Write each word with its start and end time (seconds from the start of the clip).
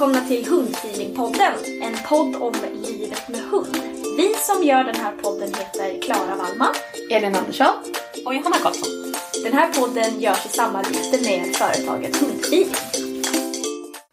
Välkomna 0.00 0.28
till 0.28 0.46
Hundfeelingpodden, 0.46 1.54
en 1.82 1.94
podd 2.08 2.36
om 2.36 2.54
livet 2.74 3.28
med 3.28 3.40
hund. 3.40 3.76
Vi 4.16 4.34
som 4.34 4.64
gör 4.64 4.84
den 4.84 4.94
här 4.94 5.12
podden 5.16 5.48
heter 5.48 6.02
Klara 6.02 6.36
Wallman, 6.36 6.74
Elin 7.10 7.34
Andersson 7.34 7.74
och 8.26 8.34
Johanna 8.34 8.56
Karlsson. 8.56 9.14
Den 9.44 9.52
här 9.52 9.72
podden 9.72 10.20
görs 10.20 10.46
i 10.46 10.48
samarbete 10.48 11.20
med 11.24 11.56
företaget 11.56 12.16
Hundfeeling. 12.16 12.74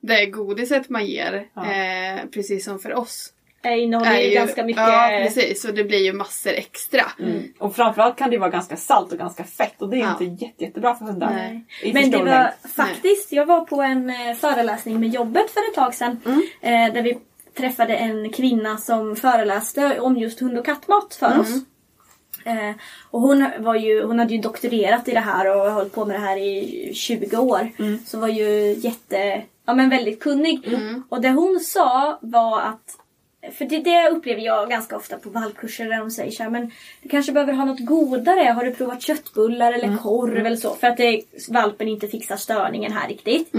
Det 0.01 0.25
godiset 0.25 0.89
man 0.89 1.05
ger, 1.05 1.33
eh, 1.55 2.25
precis 2.33 2.65
som 2.65 2.79
för 2.79 2.93
oss. 2.93 3.33
Det 3.75 3.79
innehåller 3.79 4.11
är 4.11 4.21
ju 4.21 4.33
ganska 4.33 4.63
mycket... 4.63 4.83
Ja, 4.87 5.19
precis. 5.23 5.65
Och 5.65 5.73
det 5.73 5.83
blir 5.83 6.05
ju 6.05 6.13
massor 6.13 6.51
extra. 6.51 7.03
Mm. 7.19 7.43
Och 7.59 7.75
framförallt 7.75 8.15
kan 8.17 8.29
det 8.29 8.37
vara 8.37 8.49
ganska 8.49 8.77
salt 8.77 9.11
och 9.11 9.17
ganska 9.17 9.43
fett 9.43 9.81
och 9.81 9.89
det 9.89 9.97
är 9.97 9.99
Ja. 9.99 10.11
inte 10.23 10.45
jätte, 10.45 10.63
jättebra 10.63 10.95
för 10.95 11.05
hundar. 11.05 11.61
Men 11.93 12.11
det 12.11 12.17
var 12.17 12.23
mängd. 12.25 12.47
faktiskt, 12.75 13.31
jag 13.31 13.45
var 13.45 13.61
på 13.61 13.81
en 13.81 14.09
eh, 14.09 14.35
föreläsning 14.35 14.99
med 14.99 15.09
jobbet 15.09 15.51
för 15.51 15.59
ett 15.69 15.75
tag 15.75 15.93
sedan. 15.93 16.19
Mm. 16.25 16.41
Eh, 16.61 16.93
där 16.93 17.01
vi 17.01 17.17
träffade 17.57 17.95
en 17.95 18.29
kvinna 18.33 18.77
som 18.77 19.15
föreläste 19.15 19.99
om 19.99 20.17
just 20.17 20.39
hund 20.39 20.57
och 20.59 20.65
kattmat 20.65 21.13
för 21.19 21.27
Mm. 21.27 21.39
oss. 21.39 21.49
Eh, 22.45 22.75
och 23.11 23.21
hon, 23.21 23.49
var 23.59 23.75
ju, 23.75 24.03
hon 24.03 24.19
hade 24.19 24.33
ju 24.33 24.41
doktorerat 24.41 25.07
i 25.07 25.11
det 25.11 25.19
här 25.19 25.55
och 25.57 25.71
hållit 25.71 25.93
på 25.93 26.05
med 26.05 26.15
det 26.15 26.25
här 26.25 26.37
i 26.37 26.91
20 26.95 27.37
år. 27.37 27.71
Mm. 27.79 27.99
Så 28.05 28.19
var 28.19 28.27
ju 28.27 28.73
jätte, 28.77 29.41
ja 29.65 29.73
men 29.73 29.89
väldigt 29.89 30.19
kunnig. 30.19 30.77
Och 31.09 31.21
det 31.21 31.29
hon 31.29 31.59
sa 31.59 32.19
var 32.21 32.61
att 32.61 32.95
för 33.51 33.65
det, 33.65 33.79
det 33.79 34.09
upplever 34.09 34.41
jag 34.41 34.69
ganska 34.69 34.97
ofta 34.97 35.17
på 35.17 35.29
valpkurser 35.29 35.85
där 35.85 35.97
de 35.97 36.11
säger 36.11 36.31
så 36.31 36.43
här, 36.43 36.49
men 36.49 36.71
du 37.01 37.09
kanske 37.09 37.31
behöver 37.31 37.53
ha 37.53 37.65
något 37.65 37.85
godare. 37.85 38.49
Har 38.49 38.63
du 38.63 38.71
provat 38.71 39.01
köttbullar 39.01 39.73
eller 39.73 39.97
korv 39.97 40.45
eller 40.45 40.57
så? 40.57 40.75
För 40.75 40.87
att 40.87 40.97
det, 40.97 41.21
valpen 41.49 41.87
inte 41.87 42.07
fixar 42.07 42.37
störningen 42.37 42.91
här 42.91 43.09
riktigt. 43.09 43.51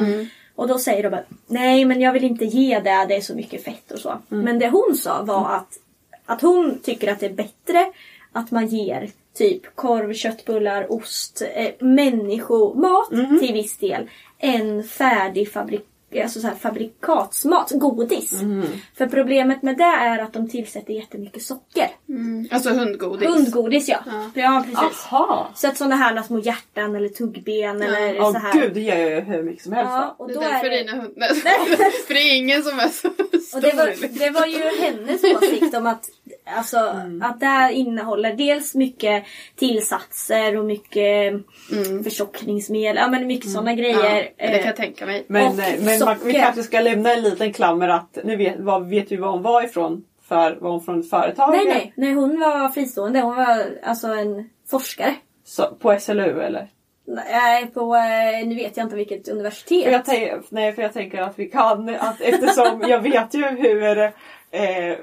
Och 0.54 0.68
då 0.68 0.78
säger 0.78 1.02
de 1.02 1.08
bara, 1.08 1.24
nej 1.46 1.84
men 1.84 2.00
jag 2.00 2.12
vill 2.12 2.24
inte 2.24 2.44
ge 2.44 2.80
det, 2.80 3.06
det 3.08 3.16
är 3.16 3.20
så 3.20 3.34
mycket 3.34 3.64
fett 3.64 3.90
och 3.90 3.98
så. 3.98 4.18
Men 4.28 4.58
det 4.58 4.68
hon 4.68 4.96
sa 4.96 5.22
var 5.22 5.54
att, 5.56 5.78
att 6.26 6.42
hon 6.42 6.78
tycker 6.82 7.12
att 7.12 7.20
det 7.20 7.26
är 7.26 7.32
bättre 7.32 7.92
att 8.32 8.50
man 8.50 8.66
ger 8.66 9.10
typ 9.34 9.76
korv, 9.76 10.14
köttbullar, 10.14 10.92
ost, 10.92 11.42
eh, 11.54 11.70
människomat 11.78 13.08
till 13.40 13.52
viss 13.52 13.78
del 13.78 14.08
än 14.38 14.84
färdig 14.84 15.52
fabrik 15.52 15.86
Alltså 16.22 16.40
så 16.40 16.46
här 16.46 16.54
fabrikatsmat, 16.54 17.70
godis. 17.74 18.40
För 18.98 19.06
problemet 19.06 19.62
med 19.62 19.76
det 19.76 19.84
är 19.84 20.18
att 20.18 20.32
de 20.32 20.48
tillsätter 20.48 20.92
jättemycket 20.92 21.42
socker. 21.42 21.88
Alltså 22.50 22.70
hundgodis. 22.70 23.28
Hundgodis 23.28 23.88
ja. 23.88 23.98
Ja, 24.34 24.64
precis. 24.66 25.06
Jaha! 25.10 25.46
Så 25.54 25.68
att 25.68 25.76
sådana 25.76 25.96
här 25.96 26.22
små 26.22 26.38
hjärtan 26.38 26.96
eller 26.96 27.08
tuggben 27.08 27.82
eller 27.82 28.14
Ja 28.14 28.32
så 28.32 28.38
här. 28.38 28.52
gud, 28.52 28.74
det 28.74 28.80
gör 28.80 28.96
jag 28.96 29.10
ju 29.10 29.20
hur 29.20 29.42
mycket 29.42 29.62
som 29.62 29.72
helst. 29.72 29.90
Ja, 29.92 30.14
och 30.18 30.28
Det 30.28 30.34
då 30.34 30.40
är 30.40 30.44
är 30.48 30.52
därför 30.52 30.70
det... 30.70 30.78
dina 30.78 30.92
hundar... 30.92 31.28
för 32.06 32.14
det 32.14 32.20
är 32.20 32.36
ingen 32.36 32.62
som 32.62 32.78
är 32.78 32.88
så 32.88 33.08
Och 33.56 33.60
det, 33.62 33.72
var, 33.76 33.92
stor. 33.92 34.08
det 34.18 34.30
var 34.30 34.46
ju 34.46 34.58
hennes 34.80 35.24
åsikt 35.24 35.74
om 35.76 35.86
att, 35.86 36.08
alltså, 36.56 36.78
Mm. 36.78 37.22
att 37.22 37.40
det 37.40 37.46
här 37.46 37.70
innehåller 37.70 38.32
dels 38.34 38.74
mycket 38.74 39.24
tillsatser 39.56 40.56
och 40.56 40.64
mycket 40.64 41.32
förtjockningsmedel. 42.04 42.96
Ja 42.96 43.08
men 43.08 43.26
mycket 43.26 43.50
sådana 43.50 43.74
grejer. 43.74 44.20
Mm. 44.20 44.24
Ja, 44.36 44.46
det 44.46 44.50
kan 44.50 44.60
Eh, 44.60 44.66
jag 44.66 44.76
tänka 44.76 45.06
mig. 45.06 45.24
Men, 45.28 45.46
Och 45.52 45.60
eh, 45.60 45.97
men 45.98 46.08
man, 46.08 46.16
vi 46.24 46.32
kanske 46.32 46.62
ska 46.62 46.80
lämna 46.80 47.12
en 47.12 47.22
liten 47.22 47.52
klammer 47.52 47.88
att 47.88 48.18
nu 48.24 48.36
vet, 48.36 48.54
vad, 48.58 48.88
vet 48.88 49.12
vi 49.12 49.16
var 49.16 49.30
hon 49.30 49.42
var 49.42 49.62
ifrån. 49.62 50.04
För, 50.28 50.56
var 50.60 50.70
hon 50.70 50.80
från 50.80 51.00
ett 51.00 51.10
företag? 51.10 51.50
nej, 51.50 51.64
nej, 51.66 51.92
nej, 51.96 52.12
hon 52.12 52.40
var 52.40 52.68
fristående. 52.68 53.20
Hon 53.20 53.36
var 53.36 53.64
alltså 53.82 54.06
en 54.06 54.50
forskare. 54.70 55.14
Så, 55.44 55.74
på 55.74 55.98
SLU 56.00 56.40
eller? 56.40 56.68
Nej, 57.06 57.66
på, 57.66 57.96
eh, 57.96 58.46
nu 58.46 58.54
vet 58.54 58.76
jag 58.76 58.86
inte 58.86 58.96
vilket 58.96 59.28
universitet. 59.28 60.06
För 60.06 60.14
jag, 60.14 60.44
nej, 60.48 60.72
för 60.72 60.82
jag 60.82 60.92
tänker 60.92 61.22
att 61.22 61.38
vi 61.38 61.46
kan, 61.46 61.88
att 61.88 62.20
eftersom 62.20 62.84
jag 62.88 63.00
vet 63.00 63.34
ju 63.34 63.44
hur 63.44 64.12
eh, 64.50 64.96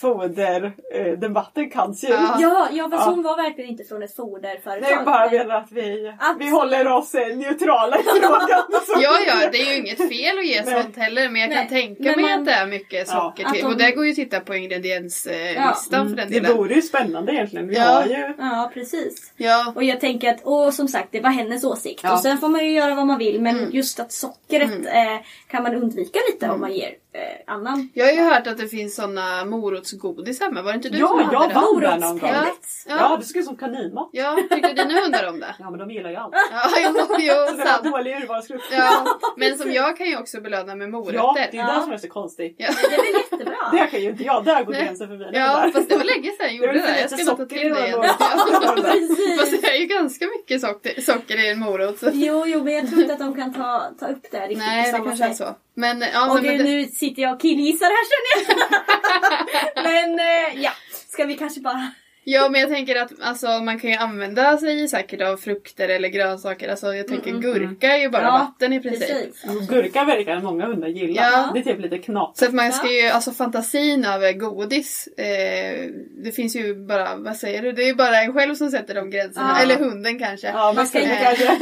foderdebatten 0.00 1.70
kan 1.70 1.94
se 1.94 2.06
ut. 2.06 2.12
Ja. 2.12 2.36
Ja, 2.40 2.68
ja 2.72 2.90
fast 2.90 3.06
Ja. 3.06 3.10
hon 3.10 3.22
var 3.22 3.36
verkligen 3.36 3.70
inte 3.70 3.84
från 3.84 4.02
ett 4.02 4.16
foderföretag. 4.16 4.96
Nej, 4.96 5.04
bara 5.04 5.30
menar 5.30 5.54
att 5.56 5.72
vi, 5.72 6.12
vi 6.38 6.48
håller 6.50 6.86
oss 6.88 7.14
eh, 7.14 7.36
neutrala 7.36 7.98
i 7.98 8.02
frågan. 8.20 8.62
Ja, 9.02 9.16
ja, 9.26 9.48
det 9.52 9.58
är 9.58 9.72
ju 9.72 9.78
inget 9.78 9.98
fel 10.08 10.38
att 10.38 10.46
ge 10.46 10.62
sånt 10.82 10.96
heller. 10.96 11.28
Men 11.28 11.40
jag 11.40 11.48
Nej, 11.50 11.58
kan 11.58 11.68
tänka 11.68 12.02
men 12.02 12.12
mig 12.20 12.30
man- 12.30 12.38
att 12.40 12.44
det 12.46 12.52
är 12.52 12.66
mycket 12.66 13.08
Ja. 13.08 13.14
socker 13.14 13.44
till. 13.50 13.60
de- 13.62 13.66
Och 13.66 13.76
det 13.78 13.90
går 13.90 14.04
ju 14.04 14.10
att 14.10 14.16
titta 14.16 14.40
på 14.40 14.54
ingredienslistan 14.54 15.64
Ja. 15.90 16.04
för 16.08 16.16
den 16.16 16.16
Det 16.30 16.40
delen. 16.40 16.56
vore 16.56 16.74
ju 16.74 16.82
spännande 16.82 17.32
egentligen. 17.32 17.68
Vi 17.68 17.74
Ja. 17.76 17.82
har 17.84 18.04
ju... 18.06 18.34
Ja, 18.38 18.70
precis. 18.74 19.32
Ja. 19.36 19.72
Och 19.76 19.84
jag 19.84 20.00
tänker 20.00 20.30
att, 20.34 20.40
och 20.44 20.74
som 20.74 20.88
sagt 20.88 21.08
det 21.12 21.20
var 21.20 21.30
hennes 21.30 21.64
åsikt. 21.64 22.00
Ja. 22.04 22.12
Och 22.12 22.20
sen 22.20 22.38
får 22.38 22.48
man 22.48 22.64
ju 22.64 22.70
göra 22.72 22.94
vad 22.94 23.06
man 23.06 23.18
vill 23.18 23.40
men 23.40 23.58
Mm. 23.58 23.70
just 23.72 24.00
att 24.00 24.12
sockret 24.12 24.70
eh, 24.86 25.20
kan 25.50 25.62
man 25.62 25.74
undvika 25.74 26.18
lite 26.32 26.50
om 26.50 26.60
man 26.60 26.72
ger 26.72 26.90
eh, 27.14 27.54
annan. 27.54 27.88
Jag 27.94 28.06
har 28.06 28.12
ju 28.12 28.20
hört 28.22 28.46
att 28.46 28.58
det 28.58 28.68
finns 28.68 28.94
såna 28.96 29.44
morotsgodis 29.44 30.40
hemma. 30.40 30.62
Var 30.62 30.72
det 30.72 30.76
inte 30.76 30.88
du 30.88 30.98
Ja, 30.98 31.08
som 31.08 31.18
hade 31.18 31.32
jag 31.32 31.48
det? 31.48 31.54
vann 31.54 31.80
den 31.80 32.00
någon 32.00 32.18
gång. 32.18 32.30
Morotspellets. 32.30 32.86
Ja. 32.88 32.96
Ja, 33.00 33.16
det 33.16 33.24
skulle 33.24 33.44
som 33.44 33.56
kaninmat. 33.56 34.08
Ja, 34.12 34.36
tyckte 34.50 34.72
dina 34.72 35.00
hundar 35.00 35.28
om 35.28 35.40
det? 35.40 35.54
Ja, 35.58 35.70
men 35.70 35.78
de 35.78 35.90
gillar 35.90 36.10
ju 36.10 36.16
allt. 36.16 36.34
Ja, 36.52 36.70
jo, 36.84 36.90
jo 37.18 37.34
Så 37.48 37.52
det 37.56 37.58
var 37.58 37.66
sant. 37.66 37.84
dålig 37.84 38.16
urvalsgrupp. 38.22 38.62
Ja, 38.72 39.18
men 39.36 39.58
som 39.58 39.72
jag 39.72 39.96
kan 39.96 40.06
ju 40.06 40.16
också 40.18 40.40
belöna 40.40 40.74
med 40.74 40.86
Ja, 40.88 40.90
morötter. 40.90 41.48
det 41.52 41.58
är 41.58 41.74
det 41.74 41.82
som 41.82 41.92
är 41.92 41.98
så 41.98 42.08
konstigt. 42.08 42.54
Ja. 42.58 42.68
Det 42.90 42.94
är 42.96 43.02
väl 43.12 43.22
jättebra? 43.22 43.56
Det 43.72 43.86
kan 43.86 44.00
ju 44.00 44.08
inte 44.10 44.24
jag. 44.24 44.44
Där 44.44 44.64
går 44.64 44.72
gränsen 44.72 45.08
för 45.08 45.16
mina 45.16 45.30
Ja, 45.32 45.46
hundar. 45.46 45.70
fast 45.70 45.88
det 45.88 45.96
var 45.96 46.04
länge 46.04 46.30
sedan 46.30 46.46
jag 46.46 46.54
gjorde 46.54 46.72
Det 46.72 46.78
är 46.78 46.82
det. 46.82 46.92
väl 46.92 47.00
Jag 47.00 47.10
ska 47.10 47.24
nog 47.30 47.36
ta 47.38 47.44
till 47.54 47.74
det 47.74 47.86
igen. 47.86 48.04
Fast 49.38 49.62
det 49.62 49.68
är 49.68 49.76
ju 49.80 49.86
ganska 49.86 50.24
mycket 50.26 50.60
socker, 50.60 51.00
socker 51.00 51.44
i 51.44 51.50
en 51.50 51.58
morot. 51.58 51.98
Så. 51.98 52.10
Jo, 52.12 52.44
jo, 52.46 52.64
men 52.64 52.72
jag 52.74 52.88
tror 52.88 53.00
inte 53.00 53.12
att 53.12 53.18
de 53.18 53.34
kan 53.36 53.54
ta, 53.54 53.82
ta 54.00 54.06
upp 54.08 54.22
det 54.30 54.40
riktigt 54.40 54.58
Nej, 54.58 54.82
på 54.82 54.86
det 54.86 54.92
samma 54.92 55.04
kanske 55.04 55.24
är 55.24 55.28
sätt. 55.28 55.36
så. 55.36 55.54
Men, 55.74 56.00
ja, 56.00 56.30
Och 56.30 56.42
men, 56.42 56.58
det, 56.58 56.64
nu 56.64 56.84
sitter 56.84 57.22
jag 57.22 57.32
och 57.34 57.40
killgissar 57.40 57.86
här 57.86 58.04
känner 58.10 58.56
jag. 58.60 59.84
men 59.84 60.18
eh, 60.18 60.62
ja, 60.62 60.70
ska 61.08 61.24
vi 61.24 61.36
kanske 61.36 61.60
bara 61.60 61.90
Ja 62.24 62.48
men 62.48 62.60
jag 62.60 62.70
tänker 62.70 62.96
att 62.96 63.12
alltså, 63.20 63.46
man 63.46 63.78
kan 63.78 63.90
ju 63.90 63.96
använda 63.96 64.58
sig 64.58 64.88
säkert 64.88 65.22
av 65.22 65.36
frukter 65.36 65.88
eller 65.88 66.08
grönsaker. 66.08 66.68
Alltså, 66.68 66.94
jag 66.94 67.08
tänker 67.08 67.32
gurka 67.32 67.96
är 67.96 67.98
ju 67.98 68.10
bara 68.10 68.22
Ja, 68.22 68.30
vatten 68.30 68.72
i 68.72 68.80
princip. 68.80 69.08
Precis. 69.08 69.68
Gurka 69.68 70.04
verkar 70.04 70.40
många 70.40 70.66
hundar 70.66 70.88
gilla. 70.88 71.22
Ja. 71.22 71.50
Det 71.54 71.60
är 71.60 71.64
typ 71.64 71.80
lite 71.80 71.98
knatigt. 71.98 72.38
Så 72.38 72.44
att 72.44 72.52
man 72.54 72.72
ska 72.72 72.90
ju, 72.90 73.08
alltså 73.08 73.32
fantasin 73.32 74.04
över 74.04 74.32
godis. 74.32 75.06
Eh, 75.06 75.90
det 76.24 76.32
finns 76.32 76.56
ju 76.56 76.74
bara, 76.86 77.16
vad 77.16 77.36
säger 77.36 77.62
du? 77.62 77.72
Det 77.72 77.82
är 77.82 77.86
ju 77.86 77.94
bara 77.94 78.22
en 78.22 78.32
själv 78.32 78.54
som 78.54 78.70
sätter 78.70 78.94
de 78.94 79.10
gränserna. 79.10 79.56
Ja. 79.56 79.62
Eller 79.62 79.76
hunden 79.76 80.18
kanske. 80.18 80.46
Ja, 80.46 80.72
man 80.76 80.86
ska 80.86 81.00
kanske... 81.00 81.58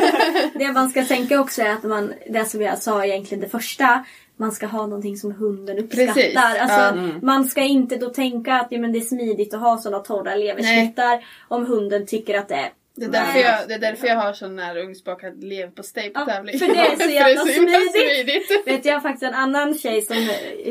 Det 0.55 0.73
man 0.73 0.91
ska 0.91 1.05
tänka 1.05 1.41
också 1.41 1.63
är 1.63 1.71
att 1.71 1.83
man, 1.83 2.13
det 2.27 2.45
som 2.45 2.63
jag 2.63 2.79
sa 2.79 3.05
egentligen 3.05 3.41
det 3.41 3.49
första, 3.49 4.05
man 4.37 4.53
ska 4.53 4.67
ha 4.67 4.87
någonting 4.87 5.17
som 5.17 5.33
hunden 5.33 5.79
uppskattar. 5.79 6.15
Precis. 6.15 6.37
Alltså. 6.37 6.99
Mm. 6.99 7.21
Man 7.23 7.45
ska 7.45 7.63
inte 7.63 7.97
då 7.97 8.09
tänka 8.09 8.55
att 8.55 8.67
ja, 8.71 8.79
men 8.79 8.93
det 8.93 8.99
är 8.99 9.01
smidigt 9.01 9.55
att 9.55 9.61
ha 9.61 9.79
sådana 9.79 10.03
torra 10.03 10.35
leversnittar 10.35 11.25
om 11.49 11.67
hunden 11.67 12.07
tycker 12.07 12.39
att 12.39 12.49
det 12.49 12.55
är 12.55 12.71
Det 12.95 13.05
är, 13.05 13.09
därför 13.09 13.39
jag, 13.39 13.69
det 13.69 13.75
är 13.75 13.79
därför 13.79 14.07
jag 14.07 14.17
har 14.17 14.33
sån 14.33 14.59
här 14.59 14.77
ugnsbakad 14.77 15.45
leverpastej 15.45 16.11
på 16.13 16.21
Ja, 16.21 16.27
tävling. 16.27 16.59
för 16.59 16.67
det 16.67 16.79
är 16.79 16.97
så 16.97 17.11
jävla 17.15 17.45
himla 17.53 17.79
smidigt. 17.79 18.51
Vet 18.67 18.85
jag 18.85 18.93
har 18.95 19.01
faktiskt 19.01 19.23
en 19.23 19.35
annan 19.35 19.75
tjej 19.79 20.03
som, 20.03 20.17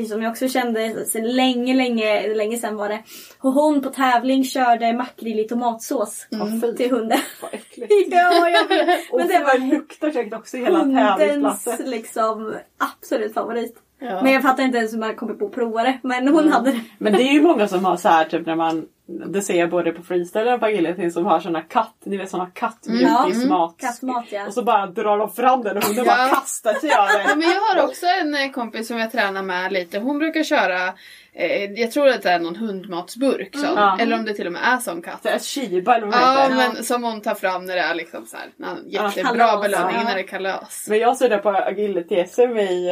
som 0.09 0.21
jag 0.21 0.31
också 0.31 0.47
kände 0.47 1.05
sen 1.05 1.35
länge, 1.35 1.73
länge, 1.73 2.33
länge 2.35 2.57
sedan 2.57 2.75
var 2.75 2.89
det. 2.89 2.99
Hon 3.39 3.81
på 3.81 3.89
tävling 3.89 4.43
körde 4.43 4.93
makrill 4.93 5.39
i 5.39 5.43
tomatsås 5.47 6.27
fy. 6.61 6.73
till 6.73 6.91
hunden. 6.91 7.19
Vad 7.41 7.53
äckligt. 7.53 7.93
ja, 8.11 8.49
jag 8.49 8.67
vet. 8.67 8.99
Men 9.13 9.27
det 9.27 9.37
det 9.37 9.43
var 9.43 9.71
luktar 9.71 10.11
säkert 10.11 10.33
också 10.33 10.57
hela 10.57 10.79
hundens 10.79 11.17
tävlingsplatsen. 11.17 11.89
liksom 11.89 12.55
absolut 12.77 13.33
favorit. 13.33 13.75
Ja. 13.99 14.21
Men 14.23 14.31
jag 14.33 14.41
fattar 14.41 14.63
inte 14.63 14.77
ens 14.77 14.93
hur 14.93 14.97
man 14.99 15.15
kommer 15.15 15.33
på 15.33 15.45
att 15.45 15.51
prova 15.51 15.83
det. 15.83 15.99
Men 16.03 16.27
hon 16.27 16.51
hade 16.51 16.71
det. 16.71 16.79
Men 16.97 17.13
det 17.13 17.23
är 17.23 17.33
ju 17.33 17.41
många 17.41 17.67
som 17.67 17.85
har 17.85 17.97
så 17.97 18.09
här 18.09 18.25
typ 18.25 18.45
när 18.45 18.55
man 18.55 18.85
det 19.27 19.41
ser 19.41 19.59
jag 19.59 19.69
både 19.69 19.91
på 19.91 20.03
freestyle 20.03 20.53
och 20.53 20.59
på 20.59 20.65
agility 20.65 21.11
som 21.11 21.25
har 21.25 21.39
såna 21.39 21.61
katt, 21.61 21.95
ni 22.03 22.17
vet 22.17 22.29
såna 22.29 22.45
kattmjukismat. 22.53 23.75
Kattmat 23.77 24.25
ja. 24.31 24.47
Och 24.47 24.53
så 24.53 24.63
bara 24.63 24.87
drar 24.87 25.17
de 25.17 25.29
fram 25.33 25.63
den 25.63 25.77
och 25.77 25.83
hunden 25.83 26.05
bara 26.05 26.17
Ja. 26.27 26.27
kastar 26.35 26.73
sig 26.73 26.89
Ja, 26.89 27.09
över. 27.13 27.35
men 27.35 27.49
jag 27.49 27.61
har 27.61 27.87
också 27.87 28.05
en 28.21 28.35
eh, 28.35 28.51
kompis 28.51 28.87
som 28.87 28.97
jag 28.97 29.11
tränar 29.11 29.43
med 29.43 29.71
lite. 29.73 29.99
Hon 29.99 30.17
brukar 30.19 30.43
köra, 30.43 30.93
eh, 31.33 31.71
jag 31.71 31.91
tror 31.91 32.07
att 32.07 32.21
det 32.21 32.29
är 32.29 32.39
någon 32.39 32.55
hundmatsburk. 32.55 33.55
Så. 33.57 33.65
Ja. 33.75 33.97
Eller 33.99 34.15
om 34.19 34.25
det 34.25 34.33
till 34.33 34.47
och 34.47 34.53
med 34.53 34.61
är 34.65 34.77
sån 34.77 35.01
katt. 35.01 35.19
Här 35.23 35.39
Shiba 35.39 35.95
eller 35.95 36.07
vad 36.07 36.15
Ja, 36.15 36.41
heter. 36.43 36.55
men 36.73 36.83
som 36.83 37.03
hon 37.03 37.21
tar 37.21 37.35
fram 37.35 37.65
när 37.65 37.75
det 37.75 37.81
är 37.81 37.95
liksom 37.95 38.25
så 38.25 38.37
här, 38.37 38.77
jättebra 38.85 39.47
kalas. 39.47 39.61
belöning 39.61 39.95
Ja. 39.97 40.03
när 40.03 40.15
det 40.15 40.21
är 40.21 40.27
kalas. 40.27 40.85
Men 40.89 40.97
jag 40.99 41.17
såg 41.17 41.29
det 41.29 41.37
på 41.37 41.49
agility-SM 41.49 42.57
i, 42.59 42.89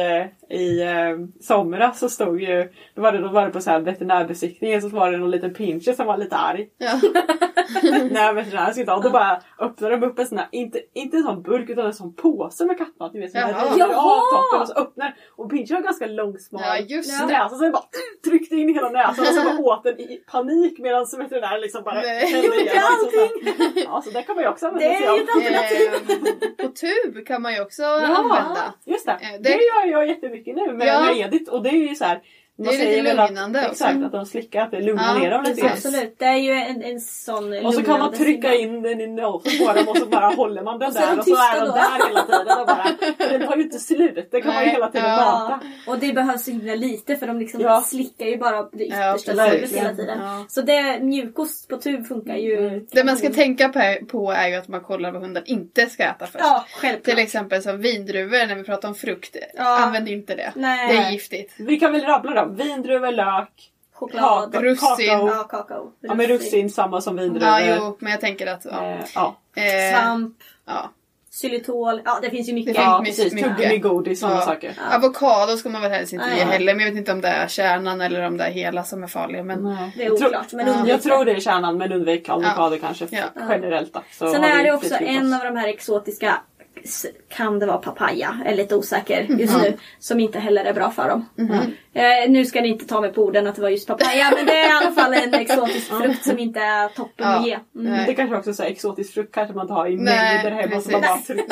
eh, 0.50 0.56
i 0.58 0.82
eh, 0.82 1.18
somras 1.40 1.98
så 1.98 2.08
stod 2.08 2.40
ju, 2.42 2.72
då 2.94 3.02
var 3.02 3.12
det, 3.12 3.18
då 3.18 3.28
var 3.28 3.46
det 3.46 3.50
på 3.52 3.60
så 3.60 3.70
här 3.70 3.80
veterinärbesiktningen 3.80 4.82
så 4.82 4.88
var 4.88 5.12
det 5.12 5.18
någon 5.18 5.30
liten 5.30 5.54
pinscher 5.54 5.92
som 5.92 6.06
var 6.06 6.16
lite 6.16 6.36
arg. 6.36 6.68
Ja. 6.78 6.90
När 8.10 8.32
veterinären 8.32 8.72
skulle 8.72 8.86
ta 8.86 8.94
och 8.96 9.02
då 9.02 9.10
bara 9.10 9.42
öppnade 9.58 9.96
de 9.96 10.06
upp 10.06 10.18
en 10.18 10.26
sån 10.26 10.38
här, 10.38 10.48
inte, 10.52 10.80
inte 10.94 11.16
en 11.16 11.22
sån 11.22 11.42
burk 11.42 11.70
utan 11.70 11.86
en 11.86 11.94
sån 11.94 12.14
påse 12.14 12.64
med 12.64 12.78
kattmat. 12.78 13.14
Ni 13.14 13.20
vet 13.20 13.30
som 13.30 13.40
Jaha. 13.40 13.74
Jaha! 13.78 14.60
och 14.60 14.68
så 14.68 14.74
öppnar 14.74 15.14
och 15.36 15.50
pinscher 15.50 15.74
har 15.74 15.82
ganska 15.82 16.06
lång 16.06 16.38
smal 16.38 16.62
Ja, 16.64 16.76
just 16.78 17.20
det. 17.20 17.26
näsa 17.26 17.48
så 17.48 17.62
den 17.62 17.72
bara 17.72 17.84
tryckte 18.30 18.56
in 18.56 18.74
hela 18.74 18.88
näsan 18.90 19.26
och 19.28 19.34
så 19.34 19.44
bara 19.44 19.58
åt 19.58 19.84
den 19.84 20.00
i 20.00 20.22
panik 20.32 20.78
medan 20.78 21.06
veterinären 21.18 21.60
liksom 21.60 21.82
bara 21.82 21.94
Nej. 22.00 22.26
hällde. 22.26 22.48
Så- 22.48 22.80
så- 22.80 23.20
allting. 23.20 23.84
Ja 23.86 24.02
så 24.04 24.10
det 24.10 24.22
kan 24.22 24.34
man 24.34 24.44
ju 24.44 24.50
också 24.50 24.66
använda 24.66 24.88
Det 24.88 24.94
sig 24.96 25.06
är 25.06 25.16
ju 25.16 25.22
ett 25.22 25.30
alternativ. 25.34 25.88
Eh, 26.58 26.66
på 26.66 26.72
tub 26.72 27.26
kan 27.26 27.42
man 27.42 27.54
ju 27.54 27.60
också 27.62 27.84
använda. 27.84 28.74
Just 28.84 29.06
det. 29.06 29.12
Eh, 29.12 29.18
det, 29.32 29.38
det- 29.38 29.50
gör 29.64 29.86
jag 29.92 30.08
jättemycket 30.08 30.56
nu 30.56 30.72
med, 30.72 30.86
Ja. 30.88 31.00
med 31.00 31.16
Edith 31.16 31.50
och 31.52 31.62
det 31.62 31.70
är 31.70 31.88
ju 31.88 31.94
så 31.94 32.04
här. 32.04 32.20
Det 32.64 32.64
man 32.66 32.74
är 32.74 32.78
lite 32.78 32.90
säger 32.90 33.02
väl 33.02 33.18
att- 33.18 33.30
lugnande 33.30 33.58
också. 33.60 33.72
Exakt, 33.72 34.04
att 34.04 34.12
de 34.12 34.26
slickar, 34.26 34.60
att 34.62 34.70
det 34.70 34.80
lugnar 34.80 35.14
Ja, 35.14 35.18
ner 35.18 35.30
dem 35.30 35.42
lite 35.44 35.60
grann. 35.60 35.70
Absolut. 35.72 36.14
Det 36.18 36.24
är 36.24 36.36
ju 36.36 36.52
en, 36.52 36.82
en 36.82 37.00
sån 37.00 37.66
Och 37.66 37.74
så 37.74 37.82
kan 37.82 37.90
man 37.90 38.00
lugnande 38.00 38.16
trycka 38.16 38.50
signal. 38.50 38.76
in 38.76 38.82
den 38.82 39.00
i 39.00 39.06
nosen 39.06 39.66
på 39.66 39.72
dem 39.72 39.88
och 39.88 39.96
så 39.96 40.06
bara 40.06 40.26
håller 40.26 40.62
man 40.62 40.78
den 40.78 40.92
där 40.92 41.18
och 41.18 41.24
så 41.24 41.34
är 41.34 41.56
den 41.60 41.68
då. 41.68 41.74
där 41.74 42.08
hela 42.08 42.22
tiden. 42.26 42.58
Och 42.60 42.66
bara, 42.66 42.86
den 43.38 43.46
tar 43.48 43.56
ju 43.56 43.62
inte 43.62 43.78
slut, 43.78 44.28
det 44.30 44.40
kan 44.40 44.54
man 44.54 44.62
ju 44.62 44.66
Nej, 44.66 44.74
hela 44.74 44.90
tiden 44.90 45.10
ja. 45.10 45.16
mata. 45.16 45.60
Ja, 45.86 45.92
och 45.92 45.98
det 45.98 46.12
behövs 46.12 46.44
så 46.44 46.50
himla 46.50 46.74
lite 46.74 47.16
för 47.16 47.26
de 47.26 47.38
liksom 47.38 47.60
Ja. 47.60 47.80
slickar 47.80 48.26
ju 48.26 48.36
bara 48.38 48.62
det 48.62 48.84
Ja, 48.84 49.14
yttersta 49.16 49.32
precis. 49.32 49.70
surret 49.70 49.82
hela 49.84 49.94
tiden. 49.94 50.18
Ja. 50.22 50.44
Så 50.48 50.62
det, 50.62 50.98
mjukost 51.02 51.68
på 51.68 51.76
tub 51.76 52.06
funkar 52.06 52.36
ju. 52.36 52.66
Mm. 52.68 52.86
Det 52.92 53.04
man 53.04 53.16
ska 53.16 53.30
tänka 53.30 53.68
på- 53.68 54.06
på 54.06 54.32
är 54.32 54.48
ju 54.48 54.54
att 54.54 54.68
man 54.68 54.80
kollar 54.80 55.12
vad 55.12 55.22
hunden 55.22 55.42
inte 55.46 55.86
ska 55.86 56.02
äta 56.02 56.26
först. 56.26 56.44
Ja, 56.44 56.64
självklart. 56.74 57.04
Till 57.04 57.18
exempel 57.24 57.62
som 57.62 57.80
vindruvor 57.80 58.46
när 58.46 58.54
vi 58.54 58.64
pratar 58.64 58.88
om 58.88 58.94
frukt. 58.94 59.36
Ja. 59.54 59.78
Använd 59.78 60.08
inte 60.08 60.34
det. 60.34 60.52
Nej. 60.56 60.88
Det 60.96 61.02
är 61.02 61.10
giftigt. 61.10 61.54
Vi 61.58 61.76
kan 61.80 61.92
väl 61.92 62.00
rabbla 62.02 62.34
dem. 62.34 62.49
Vindruvor, 62.56 63.12
lök, 63.12 63.70
Choklad. 63.94 64.52
kakao, 64.52 64.62
Russin. 64.62 65.08
kakao. 65.08 65.28
Ja, 65.28 65.42
kakao. 65.44 65.92
Ja 66.00 66.14
men 66.14 66.26
russin 66.26 66.70
samma 66.70 67.00
som 67.00 67.16
vindruvor. 67.16 67.48
Ja, 67.48 67.60
jo, 67.78 67.96
men 68.00 68.12
jag 68.12 68.20
tänker 68.20 68.46
att... 68.46 68.64
Ja. 68.64 68.84
Eh, 68.84 69.00
ja. 69.14 69.36
Eh, 69.56 70.00
Svamp. 70.02 70.36
ja. 70.66 70.90
Xylitol. 71.32 72.02
Ja, 72.04 72.18
det 72.22 72.30
finns 72.30 72.48
ju 72.48 72.52
mycket. 72.52 72.76
Ja 72.76 73.02
precis, 73.04 73.32
mycket. 73.32 73.56
tuggummi, 73.56 73.78
godis, 73.78 74.20
sådana 74.20 74.36
Ja. 74.38 74.44
saker. 74.46 74.74
Avokado 74.96 75.56
ska 75.56 75.68
man 75.68 75.82
väl 75.82 75.90
helst 75.90 76.12
inte 76.12 76.26
Nej. 76.26 76.38
ge 76.38 76.44
heller. 76.44 76.74
Men 76.74 76.84
jag 76.84 76.90
vet 76.92 76.98
inte 76.98 77.12
om 77.12 77.20
det 77.20 77.28
är 77.28 77.48
kärnan 77.48 78.00
eller 78.00 78.26
om 78.26 78.36
det 78.36 78.44
är 78.44 78.50
hela 78.50 78.84
som 78.84 79.02
är 79.02 79.06
farliga. 79.06 79.42
Men 79.42 79.62
Nej. 79.62 79.92
Det 79.96 80.02
är 80.04 80.06
Jag 80.08 80.18
tror- 80.18 80.28
oklart, 80.28 80.52
men 80.52 80.66
Ja, 80.66 80.72
undvik 80.72 80.90
Jag 80.92 80.98
det. 80.98 81.02
tror 81.02 81.24
det 81.24 81.32
är 81.32 81.40
kärnan 81.40 81.78
men 81.78 81.92
undvik 81.92 82.28
avokado 82.28 82.76
kanske 82.80 83.06
Ja. 83.10 83.22
generellt. 83.48 83.92
Då, 83.94 84.00
så 84.12 84.30
Sen 84.32 84.44
är 84.44 84.64
det 84.64 84.72
också 84.72 84.94
en 84.94 85.34
av 85.34 85.44
de 85.44 85.56
här 85.56 85.68
exotiska 85.68 86.34
kan 87.28 87.58
det 87.58 87.66
vara 87.66 87.78
papaya? 87.78 88.40
Jag 88.44 88.52
är 88.52 88.56
lite 88.56 88.74
osäker 88.76 89.22
just 89.22 89.54
Mm. 89.54 89.62
nu. 89.62 89.76
Som 89.98 90.20
inte 90.20 90.38
heller 90.38 90.64
är 90.64 90.72
bra 90.74 90.90
för 90.90 91.08
dem. 91.08 91.26
Eh, 91.94 92.30
nu 92.30 92.44
ska 92.44 92.60
ni 92.60 92.68
inte 92.68 92.84
ta 92.86 93.00
mig 93.00 93.12
på 93.12 93.22
orden 93.24 93.46
att 93.46 93.54
det 93.56 93.62
var 93.62 93.68
just 93.68 93.86
papaya. 93.86 94.32
men 94.36 94.46
det 94.46 94.52
är 94.60 94.68
i 94.68 94.72
alla 94.86 94.92
fall 94.94 95.14
en 95.14 95.34
exotisk 95.34 95.86
frukt 95.88 96.24
som 96.24 96.38
inte 96.38 96.60
är 96.60 96.88
toppen 96.88 97.26
Ja. 97.28 97.38
att 97.38 97.46
ge. 97.46 97.52
Mm. 97.52 97.92
Nej. 97.92 98.06
Det 98.06 98.14
kanske 98.14 98.36
också 98.36 98.50
är 98.50 98.54
så 98.54 98.62
här 98.62 98.70
exotisk 98.70 99.14
frukt 99.14 99.34
kanske 99.34 99.54
man 99.54 99.68
tar 99.68 99.86
i 99.86 99.96
Nej, 99.96 100.34
mängder 100.34 100.50
hemma 100.50 100.68
precis. 100.74 100.84
så 100.84 100.90
man 100.92 101.00
bara 101.00 101.18
det. 101.26 101.44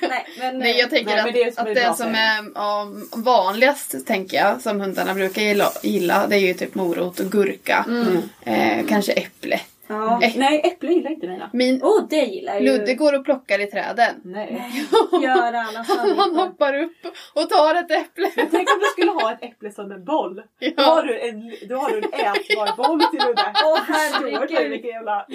Nej, 0.08 0.26
men, 0.38 0.58
Nej, 0.58 0.78
jag 0.78 0.90
tänker 0.90 1.14
Nej, 1.14 1.24
men 1.24 1.32
det 1.32 1.42
är 1.42 1.48
att, 1.48 1.54
som 1.54 1.66
att 1.66 1.74
det 1.74 1.94
som 1.96 2.14
är 2.14 2.52
ja, 2.54 2.88
vanligast, 3.16 4.06
tänker 4.06 4.36
jag, 4.36 4.60
som 4.60 4.80
hundarna 4.80 5.14
brukar 5.14 5.42
gilla, 5.42 5.72
gilla 5.82 6.26
det 6.26 6.36
är 6.36 6.40
ju 6.40 6.54
typ 6.54 6.74
morot 6.74 7.20
och 7.20 7.26
gurka. 7.26 7.86
Eh, 8.44 8.86
kanske 8.88 9.12
äpple. 9.12 9.60
Ja. 9.88 10.20
Äck- 10.22 10.32
Nej, 10.38 10.60
äpple 10.64 10.92
gillar 10.92 11.10
inte 11.10 11.26
mina. 11.26 11.50
Min 11.52 11.82
Oh, 11.82 12.06
det 12.10 12.16
gillar 12.16 12.54
ju. 12.60 12.66
Ludde 12.66 12.94
går 12.94 13.12
och 13.18 13.24
plockar 13.24 13.60
i 13.60 13.66
träden. 13.66 14.14
Nej. 14.24 14.72
Göra 15.22 15.36
alla 15.60 15.62
Han 15.78 15.84
sannolikt. 15.84 16.36
hoppar 16.36 16.82
upp 16.82 16.96
och 17.34 17.50
tar 17.50 17.74
ett 17.74 17.90
äpple. 17.90 18.30
Tänk 18.36 18.54
om 18.72 18.78
du 18.80 18.86
skulle 18.92 19.10
ha 19.10 19.32
ett 19.32 19.42
äpple 19.44 19.70
som 19.70 19.92
en 19.92 20.04
boll. 20.04 20.34
Då, 20.36 20.42
Ja. 20.58 20.82
har 20.82 21.02
du 21.02 21.20
en, 21.20 21.52
då 21.68 21.76
har 21.76 21.90
du 21.90 21.96
en 21.96 22.04
ätbar 22.04 22.76
boll 22.76 23.00
till 23.10 23.20
Ludde. 23.26 23.42
Åh 23.64 23.78
du 23.86 23.92
herregud. 23.92 24.84
jävla... 24.84 25.26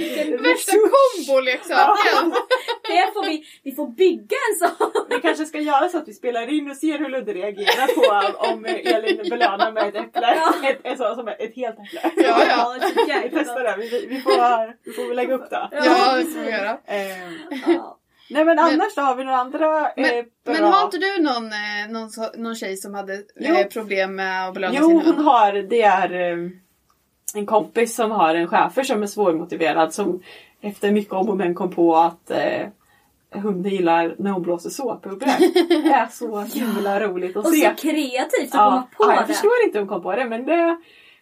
Värsta 0.43 0.71
komboleksaken! 0.71 2.31
Det 2.87 3.13
får 3.13 3.23
vi, 3.25 3.43
vi 3.63 3.71
får 3.71 3.87
bygga 3.87 4.37
en 4.51 4.67
sån. 4.69 4.91
Vi 5.09 5.19
kanske 5.21 5.45
ska 5.45 5.59
göra 5.59 5.89
så 5.89 5.97
att 5.97 6.07
vi 6.07 6.13
spelar 6.13 6.53
in 6.53 6.69
och 6.71 6.77
ser 6.77 6.97
hur 6.97 7.09
Ludde 7.09 7.33
reagerar 7.33 7.87
på 7.95 8.47
om 8.49 8.65
Elin 8.65 9.29
belönar 9.29 9.71
med 9.71 9.87
ett 9.87 9.95
äpple. 9.95 10.27
Ett, 10.69 10.79
ett, 10.83 10.97
som 11.15 11.27
ett, 11.27 11.39
ett 11.41 11.55
helt 11.55 11.75
äpple. 11.79 12.11
Ja, 12.15 12.41
ja. 12.49 12.75
det 13.05 13.11
jag 13.13 13.23
Vi 13.45 13.59
är 13.59 13.63
det. 13.63 13.75
Vi, 13.77 14.05
vi, 14.09 14.19
får, 14.21 14.31
vi 14.83 14.91
får 14.91 15.07
väl 15.07 15.15
lägga 15.15 15.33
upp 15.33 15.49
det. 15.49 15.69
Ja, 15.71 16.15
det 16.17 16.25
får 16.25 16.39
vi 16.41 16.51
göra. 16.51 16.77
Eh, 16.85 17.31
Ja. 17.75 17.97
nej 18.29 18.45
men 18.45 18.59
annars 18.59 18.95
då 18.95 19.01
har 19.01 19.15
vi 19.15 19.23
några 19.23 19.37
andra 19.37 19.89
eh, 19.89 19.93
Men, 19.95 20.25
bra... 20.45 20.53
men 20.53 20.63
har 20.63 20.85
inte 20.85 20.97
du 20.97 21.21
någon, 21.21 21.45
eh, 21.45 21.89
någon, 21.91 22.09
någon 22.43 22.55
tjej 22.55 22.77
som 22.77 22.93
hade 22.93 23.23
Jo. 23.39 23.55
eh, 23.55 23.67
problem 23.67 24.15
med 24.15 24.47
att 24.47 24.53
belöna 24.53 24.73
Jo, 24.77 24.87
sin 24.87 24.95
hon 24.97 25.05
hund? 25.05 25.19
har, 25.27 25.53
det 25.53 25.81
är 25.81 26.13
eh, 26.31 26.49
en 27.35 27.45
kompis 27.45 27.95
som 27.95 28.11
har 28.11 28.35
en 28.35 28.47
schäfer 28.47 28.83
som 28.83 29.03
är 29.03 29.07
svårmotiverad 29.07 29.93
som 29.93 30.21
efter 30.61 30.91
mycket 30.91 31.13
om 31.13 31.29
och 31.29 31.37
men 31.37 31.55
kom 31.55 31.71
på 31.71 31.95
att 31.97 32.31
eh, 32.31 32.67
hunden 33.33 33.71
gillar 33.71 34.15
när 34.17 34.31
hon 34.31 34.41
blåser 34.41 34.69
såpbubblor. 34.69 35.29
Det 35.83 35.89
är 35.93 36.07
så 36.07 36.39
himla 36.59 36.99
roligt 36.99 37.37
att 37.37 37.45
Och 37.45 37.51
se. 37.51 37.69
så 37.69 37.81
kreativt 37.81 38.43
att 38.43 38.51
komma 38.51 38.81
på 38.97 39.03
ja, 39.05 39.13
jag 39.15 39.23
det. 39.27 39.33
förstår 39.33 39.51
inte 39.65 39.77
hur 39.79 39.85
hon 39.85 39.89
kom 39.89 40.03
på 40.03 40.15
det 40.15 40.25
men 40.25 40.45
det 40.45 40.77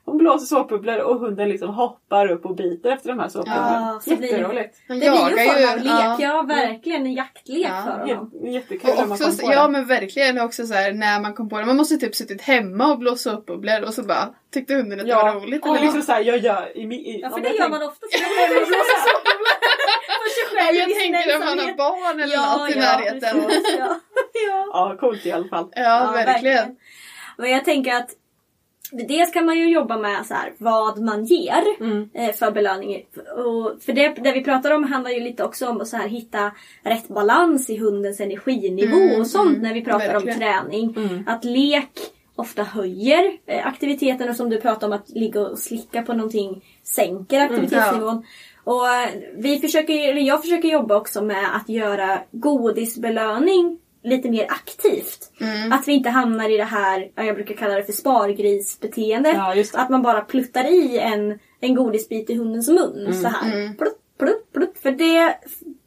hon 0.09 0.17
blåser 0.17 0.45
såpbubblor 0.45 0.97
och 0.97 1.19
hunden 1.19 1.49
liksom 1.49 1.69
hoppar 1.69 2.31
upp 2.31 2.45
och 2.45 2.55
biter 2.55 2.89
efter 2.89 3.09
de 3.09 3.19
här 3.19 3.29
såpbubblorna. 3.29 3.99
Ja, 4.05 4.15
så 4.15 4.23
Jätteroligt. 4.23 4.75
Det 4.87 4.93
blir 4.93 5.03
ju 5.03 5.07
en 5.09 5.19
form 5.49 5.69
av 5.69 5.77
lek. 5.77 5.85
ja. 5.93 6.17
Ja, 6.19 6.41
verkligen 6.41 7.05
en 7.05 7.13
jaktlek 7.13 7.67
Ja, 7.69 7.83
för 7.85 7.91
honom. 8.15 8.31
Jättekul 8.53 8.89
Och 8.97 9.11
också, 9.11 9.45
på 9.45 9.53
ja 9.53 9.63
det. 9.65 9.69
men 9.71 9.85
verkligen 9.85 10.41
också 10.41 10.65
så 10.65 10.73
här, 10.73 10.93
när 10.93 11.21
man 11.21 11.33
kom 11.33 11.49
på 11.49 11.59
det. 11.59 11.65
Man 11.65 11.75
måste 11.77 11.97
typ 11.97 12.15
suttit 12.15 12.41
hemma 12.41 12.91
och 12.91 12.97
blåsa 12.99 13.31
upp 13.31 13.45
bubblor 13.45 13.81
och 13.83 13.93
så 13.93 14.03
bara 14.03 14.29
tyckte 14.53 14.73
hunden 14.73 14.99
att 14.99 15.07
det 15.07 15.15
var 15.15 15.33
roligt. 15.35 15.65
eller 15.65 15.73
Eller 15.75 15.83
liksom 15.85 16.01
såhär, 16.01 16.21
jag 16.21 16.37
gör 16.37 16.77
i, 16.77 16.81
i, 16.81 17.19
Ja, 17.21 17.29
för 17.29 17.37
jag 17.37 17.43
det 17.43 17.49
gör 17.49 17.57
tänker- 17.57 17.69
man 17.79 17.87
ofta. 17.89 18.05
Så 18.11 18.23
man 18.23 18.49
blåser 18.49 18.83
såpbubblor 19.07 19.55
för 20.23 20.29
sig 20.29 20.39
Ja, 20.57 20.71
jag 20.71 20.99
tänker 20.99 21.35
om 21.35 21.45
man 21.45 21.59
har 21.59 21.73
barn 21.73 22.19
eller 22.19 22.33
Ja, 22.33 22.57
något 22.57 22.69
i 22.69 22.73
ja, 22.73 22.79
närheten. 22.79 23.41
precis, 23.41 23.75
Ja. 23.79 23.95
Ja. 24.47 24.65
Ja, 24.73 24.97
coolt 24.99 25.25
i 25.25 25.31
alla 25.31 25.47
fall. 25.47 25.69
Ja, 25.75 26.11
verkligen. 26.13 26.75
Men 27.37 27.51
jag 27.51 27.65
tänker 27.65 27.93
att 27.95 28.09
Dels 28.91 29.31
kan 29.31 29.45
man 29.45 29.57
ju 29.57 29.69
jobba 29.69 29.97
med 29.97 30.25
så 30.25 30.33
här, 30.33 30.53
vad 30.57 30.99
man 31.01 31.25
ger 31.25 31.63
Mm. 31.79 32.09
eh, 32.13 32.31
för 32.33 32.51
belöning. 32.51 33.05
Och 33.45 33.75
för 33.81 33.93
det, 33.93 34.07
det 34.23 34.31
vi 34.31 34.43
pratar 34.43 34.71
om 34.71 34.83
handlar 34.83 35.11
ju 35.11 35.19
lite 35.19 35.43
också 35.43 35.67
om 35.67 35.81
att 35.81 35.87
så 35.87 35.97
här, 35.97 36.07
hitta 36.07 36.51
rätt 36.83 37.07
balans 37.07 37.69
i 37.69 37.77
hundens 37.77 38.19
energinivå 38.19 38.97
Mm, 38.97 39.19
och 39.21 39.27
sånt 39.27 39.49
mm, 39.49 39.61
när 39.61 39.73
vi 39.73 39.81
pratar 39.81 40.13
verkligen. 40.13 40.35
om 40.35 40.39
träning. 40.39 40.93
Mm. 40.97 41.23
Att 41.27 41.45
lek 41.45 41.89
ofta 42.35 42.63
höjer 42.63 43.37
eh, 43.45 43.67
aktiviteten 43.67 44.29
och 44.29 44.35
som 44.35 44.49
du 44.49 44.61
pratar 44.61 44.87
om 44.87 44.93
att 44.93 45.09
ligga 45.09 45.41
och 45.41 45.59
slicka 45.59 46.01
på 46.01 46.13
någonting 46.13 46.65
sänker 46.83 47.39
aktivitetsnivån. 47.41 48.25
Och 48.63 48.87
eh, 48.87 49.09
vi 49.37 49.59
försöker, 49.59 50.13
jag 50.13 50.41
försöker 50.41 50.67
jobba 50.67 50.95
också 50.97 51.21
med 51.23 51.55
att 51.55 51.69
göra 51.69 52.19
godisbelöning 52.31 53.79
lite 54.03 54.29
mer 54.29 54.45
aktivt. 54.49 55.31
Att 55.73 55.87
vi 55.87 55.91
inte 55.93 56.09
hamnar 56.09 56.49
i 56.49 56.57
det 56.57 56.63
här, 56.63 57.11
ja, 57.15 57.23
jag 57.23 57.35
brukar 57.35 57.55
kalla 57.55 57.75
det 57.75 57.83
för 57.83 57.93
spargrisbeteendet. 57.93 59.35
Ja, 59.35 59.55
att 59.73 59.89
man 59.89 60.01
bara 60.01 60.21
pluttar 60.21 60.63
i 60.63 60.97
en, 60.97 61.39
en 61.59 61.75
godisbit 61.75 62.29
i 62.29 62.35
hundens 62.35 62.67
mun 62.67 63.13
så 63.13 63.27
här. 63.27 63.77
Plutt, 63.77 63.97
plutt, 64.19 64.53
plutt. 64.53 64.79
För 64.81 64.91
det, 64.91 65.35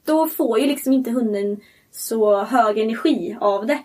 då 0.04 0.28
får 0.28 0.58
ju 0.58 0.66
liksom 0.66 0.92
inte 0.92 1.10
hunden 1.10 1.60
så 1.94 2.42
hög 2.42 2.78
energi 2.78 3.36
av 3.40 3.66
det. 3.66 3.78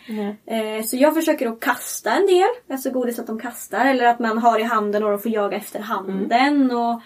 Eh, 0.46 0.84
så 0.86 0.98
jag 0.98 1.16
försöker 1.16 1.48
att 1.48 1.60
kasta 1.60 2.12
en 2.12 2.26
del, 2.26 2.48
alltså 2.70 2.92
godis 2.92 3.20
att 3.20 3.28
de 3.28 3.40
kastar 3.40 3.86
eller 3.86 4.06
att 4.06 4.20
man 4.20 4.38
har 4.38 4.60
i 4.60 4.64
handen 4.64 5.04
och 5.04 5.10
de 5.10 5.20
får 5.20 5.32
jaga 5.32 5.58
efter 5.58 5.80
handen. 5.80 6.72
Och, 6.72 6.92
eh, 6.92 7.00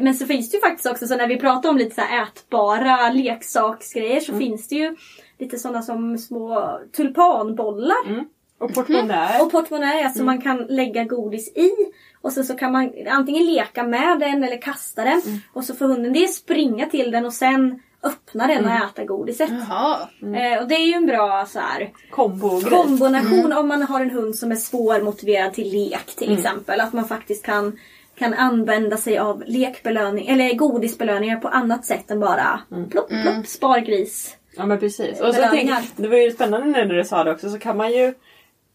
men 0.00 0.14
så 0.14 0.26
finns 0.26 0.50
det 0.50 0.56
ju 0.56 0.60
faktiskt 0.60 0.86
också, 0.86 1.06
så 1.06 1.16
när 1.16 1.28
vi 1.28 1.36
pratar 1.36 1.68
om 1.68 1.76
lite 1.76 1.94
så 1.94 2.00
ätbara 2.00 3.10
leksaksgrejer 3.10 4.20
så 4.20 4.38
finns 4.38 4.68
det 4.68 4.74
ju 4.74 4.96
lite 5.38 5.58
sådana 5.58 5.82
som 5.82 6.18
små 6.18 6.78
tulpanbollar. 6.96 8.24
Och 8.58 8.74
portmonnä. 8.74 9.40
Och 9.42 9.52
portmonnä, 9.52 10.04
alltså 10.04 10.22
man 10.24 10.40
kan 10.40 10.56
lägga 10.68 11.04
godis 11.04 11.48
i. 11.48 11.70
Och 12.20 12.32
sen 12.32 12.44
så 12.44 12.54
kan 12.54 12.72
man 12.72 12.92
antingen 13.10 13.46
leka 13.46 13.82
med 13.82 14.20
den 14.20 14.44
eller 14.44 14.60
kasta 14.62 15.04
den. 15.04 15.22
Och 15.52 15.64
så 15.64 15.74
får 15.74 15.86
hunden 15.86 16.12
det 16.12 16.28
springa 16.28 16.86
till 16.86 17.10
den 17.10 17.26
och 17.26 17.32
sen 17.32 17.80
öppna 18.02 18.46
den 18.46 18.64
och 18.64 18.70
äta 18.70 19.04
godiset. 19.04 19.50
Jaha. 19.68 20.08
Eh, 20.20 20.62
och 20.62 20.68
det 20.68 20.74
är 20.74 20.86
ju 20.86 20.92
en 20.92 21.06
bra 21.06 21.46
så 21.48 21.58
här, 21.58 21.90
Kombo-grej. 22.10 22.70
kombination 22.70 23.52
om 23.52 23.68
man 23.68 23.82
har 23.82 24.00
en 24.00 24.10
hund 24.10 24.36
som 24.36 24.52
är 24.52 24.56
svårmotiverad 24.56 25.52
till 25.52 25.72
lek 25.72 26.16
till 26.16 26.32
exempel. 26.38 26.80
Att 26.80 26.92
man 26.92 27.04
faktiskt 27.04 27.44
kan, 27.44 27.78
kan 28.16 28.34
använda 28.34 28.96
sig 28.96 29.18
av 29.18 29.44
lekbelöning 29.46 30.28
eller 30.28 30.54
godisbelöningar 30.54 31.36
på 31.36 31.48
annat 31.48 31.84
sätt 31.84 32.10
än 32.10 32.20
bara 32.20 32.60
plopp, 32.90 33.08
plopp, 33.08 33.46
spargris. 33.46 34.36
Ja 34.56 34.66
men 34.66 34.78
precis. 34.78 35.20
Och 35.20 35.34
så 35.34 35.42
tänk, 35.50 35.70
det 35.96 36.08
var 36.08 36.16
ju 36.16 36.30
spännande 36.30 36.66
när 36.66 36.84
du 36.84 37.04
sa 37.04 37.24
det 37.24 37.30
också 37.30 37.50
så 37.50 37.58
kan 37.58 37.76
man 37.76 37.92
ju 37.92 38.14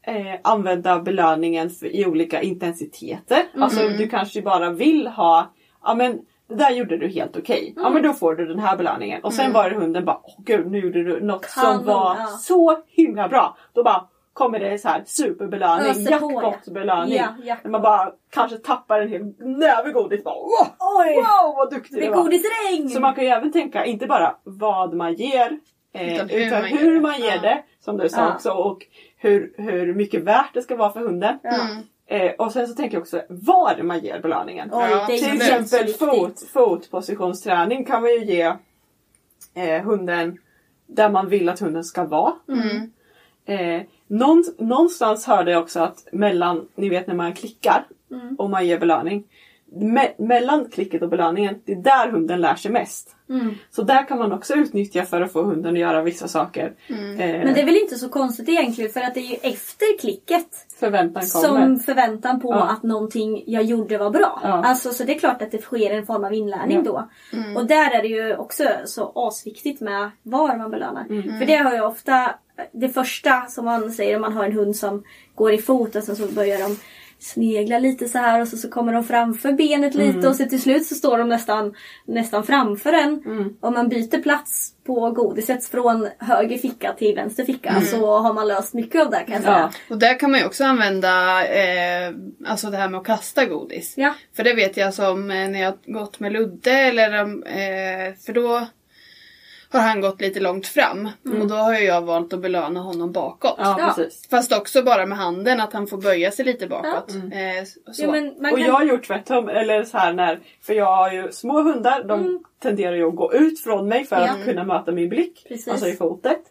eh, 0.02 0.40
använda 0.44 1.00
belöningen 1.00 1.70
för, 1.70 1.96
i 1.96 2.06
olika 2.06 2.42
intensiteter. 2.42 3.44
Alltså 3.58 3.88
du 3.88 4.08
kanske 4.08 4.42
bara 4.42 4.70
vill 4.70 5.08
ha, 5.08 5.54
ja 5.84 5.94
men 5.94 6.20
det 6.50 6.56
där 6.56 6.72
gjorde 6.72 6.98
du 6.98 7.08
helt 7.08 7.38
okej. 7.38 7.74
Ja 7.76 7.90
men 7.90 8.04
då 8.04 8.14
får 8.14 8.36
du 8.36 8.46
den 8.46 8.60
här 8.60 8.78
belöningen. 8.78 9.24
Och 9.24 9.34
sen 9.34 9.54
var 9.54 9.70
det 9.70 9.76
hunden 9.76 10.06
bara, 10.06 10.20
åh 10.24 10.36
gud 10.46 10.72
nu 10.72 10.80
gjorde 10.80 11.04
du 11.04 11.22
något 11.22 11.46
som 11.46 11.64
Kanon, 11.64 11.86
var 11.86 12.16
ja. 12.20 12.26
så 12.26 12.78
himla 12.88 13.28
bra. 13.28 13.58
Då 13.74 13.84
bara 13.84 14.08
kommer 14.40 14.60
det 14.60 14.78
så 14.78 14.88
här 14.88 15.04
superbelöning, 15.06 16.04
ja. 16.06 16.12
jackpot-belöning. 16.12 17.18
Ja, 17.18 17.28
jackpot. 17.44 17.72
Man 17.72 17.82
bara 17.82 18.12
kanske 18.30 18.58
tappar 18.58 19.02
en 19.02 19.10
hel 19.10 19.34
näve 19.40 19.92
godis. 19.92 20.24
Bara, 20.24 20.36
wow, 20.36 20.68
Oj! 21.00 21.16
wow 21.16 21.56
vad 21.56 21.70
duktig 21.70 22.00
Det 22.02 22.06
är 22.06 22.10
var. 22.10 22.24
godisregn! 22.24 22.90
Så 22.90 23.00
man 23.00 23.16
kan 23.16 23.24
ju 23.24 23.30
även 23.30 23.52
tänka 23.52 23.86
inte 23.86 24.08
bara 24.08 24.36
vad 24.44 24.94
man 24.94 25.14
ger 25.14 25.60
eh, 25.94 26.16
Utan 26.16 26.30
utan, 26.30 26.64
hur 26.64 26.78
hur, 26.78 26.94
man 26.94 27.02
man 27.02 27.20
ger 27.20 27.32
det. 27.32 27.42
det. 27.42 27.64
Som 27.80 27.98
du 27.98 28.10
sa 28.10 28.20
Ja. 28.22 28.34
också. 28.36 28.52
Och 28.52 28.86
hur, 29.18 29.54
hur 29.58 29.94
mycket 29.94 30.24
värt 30.24 30.54
det 30.54 30.62
ska 30.62 30.76
vara 30.76 30.92
för 30.92 31.00
hunden. 31.00 31.40
Eh, 32.08 32.32
och 32.38 32.52
sen 32.52 32.68
så 32.68 32.74
tänker 32.76 32.96
jag 32.96 33.02
också 33.02 33.22
var 33.30 33.84
man 33.84 34.00
ger 34.00 34.20
belöningen. 34.20 34.70
Oj, 34.74 34.88
Ja, 34.92 35.06
det 35.08 35.18
Till 35.18 35.36
exempel 35.42 35.88
fot, 35.88 36.44
fotpositionsträning 36.54 37.86
kan 37.86 38.02
man 38.02 38.12
ju 38.12 38.24
ge 38.26 38.54
eh, 39.54 39.84
hunden 39.84 40.38
där 40.88 41.10
man 41.10 41.30
vill 41.30 41.50
att 41.50 41.60
hunden 41.60 41.84
ska 41.84 42.04
vara. 42.04 42.34
Mm. 42.48 42.92
Eh, 43.50 43.82
någon, 44.08 44.44
någonstans 44.58 45.26
hörde 45.28 45.52
jag 45.52 45.62
också 45.64 45.80
att 45.80 46.08
mellan, 46.12 46.68
ni 46.76 46.90
vet 46.90 47.08
när 47.08 47.16
man 47.16 47.34
klickar 47.34 47.86
Mm. 48.12 48.36
och 48.36 48.50
man 48.50 48.68
ger 48.68 48.80
belöning. 48.80 49.24
Me- 49.76 50.14
mellan 50.18 50.70
klicket 50.70 51.02
och 51.02 51.10
belöningen, 51.10 51.62
det 51.66 51.72
är 51.72 51.76
där 51.82 52.10
hunden 52.12 52.42
lär 52.42 52.56
sig 52.56 52.72
mest. 52.72 53.16
Mm. 53.30 53.54
Så 53.72 53.84
där 53.84 54.08
kan 54.08 54.18
man 54.20 54.32
också 54.32 54.54
utnyttja 54.54 55.06
för 55.06 55.22
att 55.22 55.32
få 55.32 55.42
hunden 55.44 55.74
att 55.74 55.80
göra 55.80 56.02
vissa 56.02 56.28
saker. 56.28 56.74
Eh, 56.88 56.96
Men 57.18 57.54
det 57.54 57.62
är 57.62 57.66
väl 57.66 57.78
inte 57.78 57.96
så 57.96 58.10
konstigt 58.10 58.50
egentligen 58.50 58.92
för 58.92 59.02
att 59.02 59.14
det 59.14 59.20
är 59.20 59.30
ju 59.30 59.36
efter 59.36 60.00
klicket 60.00 60.48
förväntan 60.80 61.24
som 61.24 61.80
förväntan 61.80 62.40
på 62.42 62.52
Ja. 62.54 62.70
att 62.70 62.84
någonting 62.84 63.44
jag 63.48 63.64
gjorde 63.64 63.98
var 63.98 64.10
bra. 64.10 64.40
Ja. 64.44 64.50
Alltså, 64.50 64.90
så 64.90 65.04
det 65.04 65.16
är 65.16 65.20
klart 65.20 65.42
att 65.42 65.52
det 65.52 65.62
sker 65.62 65.92
en 65.92 66.06
form 66.06 66.24
av 66.24 66.34
inlärning 66.34 66.84
då. 66.84 67.10
Och 67.56 67.66
där 67.68 67.92
är 67.92 68.02
det 68.02 68.08
ju 68.08 68.36
också 68.36 68.64
så 68.86 69.12
asviktigt 69.16 69.82
med 69.82 70.12
var 70.24 70.58
man 70.58 70.72
belönar. 70.72 71.04
För 71.40 71.46
det 71.46 71.56
har 71.56 71.74
jag 71.74 71.88
ofta, 71.88 72.36
det 72.72 72.90
första 72.90 73.46
som 73.46 73.66
man 73.66 73.92
säger 73.92 74.16
om 74.16 74.22
man 74.22 74.34
har 74.34 74.46
en 74.46 74.54
hund 74.54 74.76
som 74.76 75.04
går 75.36 75.54
i 75.54 75.58
fot 75.58 75.96
och 75.96 76.04
sen 76.04 76.16
så 76.16 76.28
börjar 76.28 76.60
de 76.60 76.78
snegla 77.20 77.80
lite 77.80 78.08
så 78.08 78.18
här 78.18 78.42
och 78.42 78.48
så, 78.48 78.58
så 78.58 78.70
kommer 78.70 78.94
de 78.94 79.04
framför 79.04 79.52
benet 79.52 79.96
lite 79.96 80.28
och 80.28 80.36
så 80.36 80.46
till 80.46 80.62
slut 80.62 80.86
så 80.86 80.96
står 80.96 81.18
de 81.18 81.30
nästan, 81.30 81.76
nästan 82.06 82.44
framför 82.44 82.94
en. 82.94 83.24
Om 83.60 83.74
man 83.74 83.90
byter 83.90 84.22
plats 84.22 84.74
på 84.86 85.12
godiset 85.12 85.66
från 85.66 86.08
höger 86.20 86.58
ficka 86.58 86.94
till 86.94 87.16
vänster 87.16 87.46
ficka 87.46 87.82
så 87.82 88.18
har 88.18 88.34
man 88.34 88.48
löst 88.48 88.74
mycket 88.74 89.02
av 89.02 89.12
det 89.12 89.24
kan 89.24 89.34
jag 89.34 89.44
säga. 89.44 89.72
Ja. 89.88 89.94
Och 89.94 90.00
där 90.00 90.20
kan 90.20 90.32
man 90.32 90.40
ju 90.40 90.46
också 90.46 90.64
använda 90.64 91.46
eh, 91.48 92.14
alltså 92.46 92.70
det 92.70 92.78
här 92.78 92.90
med 92.90 93.00
att 93.00 93.06
kasta 93.06 93.46
godis. 93.46 93.94
Ja. 93.98 94.14
För 94.36 94.44
det 94.44 94.54
vet 94.54 94.78
jag 94.78 94.94
som 94.94 95.32
eh, 95.32 95.50
när 95.50 95.62
jag 95.62 95.74
gått 95.86 96.20
med 96.20 96.32
Ludde 96.32 96.72
eller 96.72 97.20
eh, 97.30 98.14
för 98.26 98.34
då 98.34 98.68
har 99.78 99.80
han 99.80 100.02
gått 100.02 100.22
lite 100.22 100.40
långt 100.40 100.68
fram. 100.68 101.10
Och 101.42 101.48
då 101.48 101.56
har 101.56 101.74
jag 101.74 102.02
valt 102.02 102.34
att 102.34 102.40
belöna 102.40 102.80
honom 102.80 103.12
bakåt. 103.12 103.56
Ja, 103.58 103.94
Ja. 103.98 104.06
Fast 104.30 104.54
också 104.54 104.84
bara 104.84 105.06
med 105.06 105.18
handen, 105.18 105.60
att 105.62 105.74
han 105.74 105.88
får 105.88 105.98
böja 105.98 106.32
sig 106.32 106.46
lite 106.46 106.68
bakåt. 106.68 107.10
Eh, 107.16 107.64
så. 107.94 108.04
Ja, 108.04 108.12
men 108.12 108.26
man 108.42 108.52
Och 108.52 108.58
kan... 108.58 108.68
jag 108.68 108.74
har 108.74 108.84
gjort 108.84 109.08
tvärtom. 109.08 109.50
Eller 109.50 109.84
så 109.84 109.98
här 109.98 110.14
när, 110.14 110.40
för 110.62 110.74
jag 110.74 110.96
har 110.96 111.12
ju 111.12 111.32
små 111.32 111.62
hundar. 111.62 112.04
De 112.04 112.44
tenderar 112.62 112.96
ju 112.96 113.04
att 113.08 113.16
gå 113.16 113.34
ut 113.34 113.60
från 113.60 113.88
mig 113.88 114.06
för 114.06 114.16
Mm. 114.16 114.28
Ja. 114.28 114.34
att 114.40 114.46
kunna 114.46 114.64
möta 114.64 114.92
min 114.92 115.10
blick. 115.10 115.46
Precis. 115.48 115.68
Alltså 115.68 115.88
i 115.88 115.96
fotet. 115.96 116.42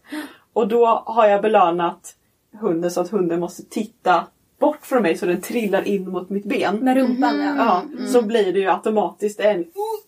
Och 0.52 0.68
då 0.68 0.86
har 1.06 1.26
jag 1.28 1.42
belönat 1.42 2.14
hunden 2.60 2.90
så 2.90 3.00
att 3.00 3.10
hunden 3.10 3.40
måste 3.40 3.62
titta 3.64 4.26
bort 4.60 4.86
från 4.86 5.02
mig 5.02 5.16
så 5.16 5.26
den 5.26 5.40
trillar 5.40 5.88
in 5.88 6.10
mot 6.10 6.30
mitt 6.30 6.44
ben. 6.44 6.76
Med 6.76 6.96
rumpan 6.96 7.40
ja. 7.40 7.54
Ja, 7.56 8.06
så 8.06 8.22
blir 8.22 8.52
det 8.52 8.58
ju 8.58 8.68
automatiskt 8.68 9.40
en 9.40 9.64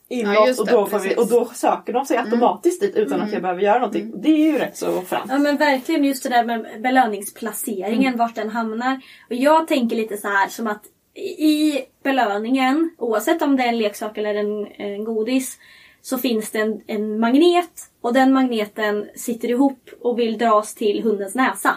inåt 0.09 0.35
Ja, 0.35 0.55
och, 0.59 0.67
det, 0.67 0.73
då 0.73 0.87
får 0.87 0.99
vi, 0.99 1.17
och 1.17 1.29
då 1.29 1.45
söker 1.55 1.93
de 1.93 2.07
sig 2.07 2.17
automatiskt 2.17 2.81
dit 2.81 2.97
utan 2.97 3.21
att 3.21 3.33
jag 3.33 3.43
behöver 3.43 3.63
göra 3.63 3.79
någonting. 3.79 4.13
Det 4.23 4.29
är 4.29 4.53
ju 4.53 4.59
rätt 4.59 4.77
så 4.77 5.01
fram. 5.01 5.29
Ja 5.29 5.39
men 5.39 5.57
verkligen 5.57 6.05
just 6.05 6.23
det 6.23 6.29
där 6.29 6.45
med 6.45 6.67
belöningsplaceringen, 6.83 8.17
vart 8.17 8.35
den 8.35 8.51
hamnar. 8.51 9.01
Och 9.31 9.37
jag 9.37 9.69
tänker 9.69 9.97
lite 9.97 10.17
så 10.17 10.29
här 10.29 10.49
som 10.49 10.67
att 10.67 10.83
i 11.39 11.81
belöningen, 12.03 12.91
oavsett 12.99 13.43
om 13.43 13.57
det 13.57 13.63
är 13.63 13.69
en 13.69 13.79
leksak 13.79 14.19
eller 14.19 14.35
en, 14.35 14.67
en 14.67 15.05
godis, 15.05 15.59
så 16.03 16.19
finns 16.19 16.51
det 16.51 16.59
en, 16.59 16.81
en 16.87 17.21
magnet 17.21 17.71
och 18.01 18.15
den 18.15 18.33
magneten 18.33 19.07
sitter 19.17 19.49
ihop 19.51 19.89
och 20.01 20.19
vill 20.19 20.39
dras 20.39 20.75
till 20.75 21.03
hundens 21.03 21.35
näsa. 21.35 21.75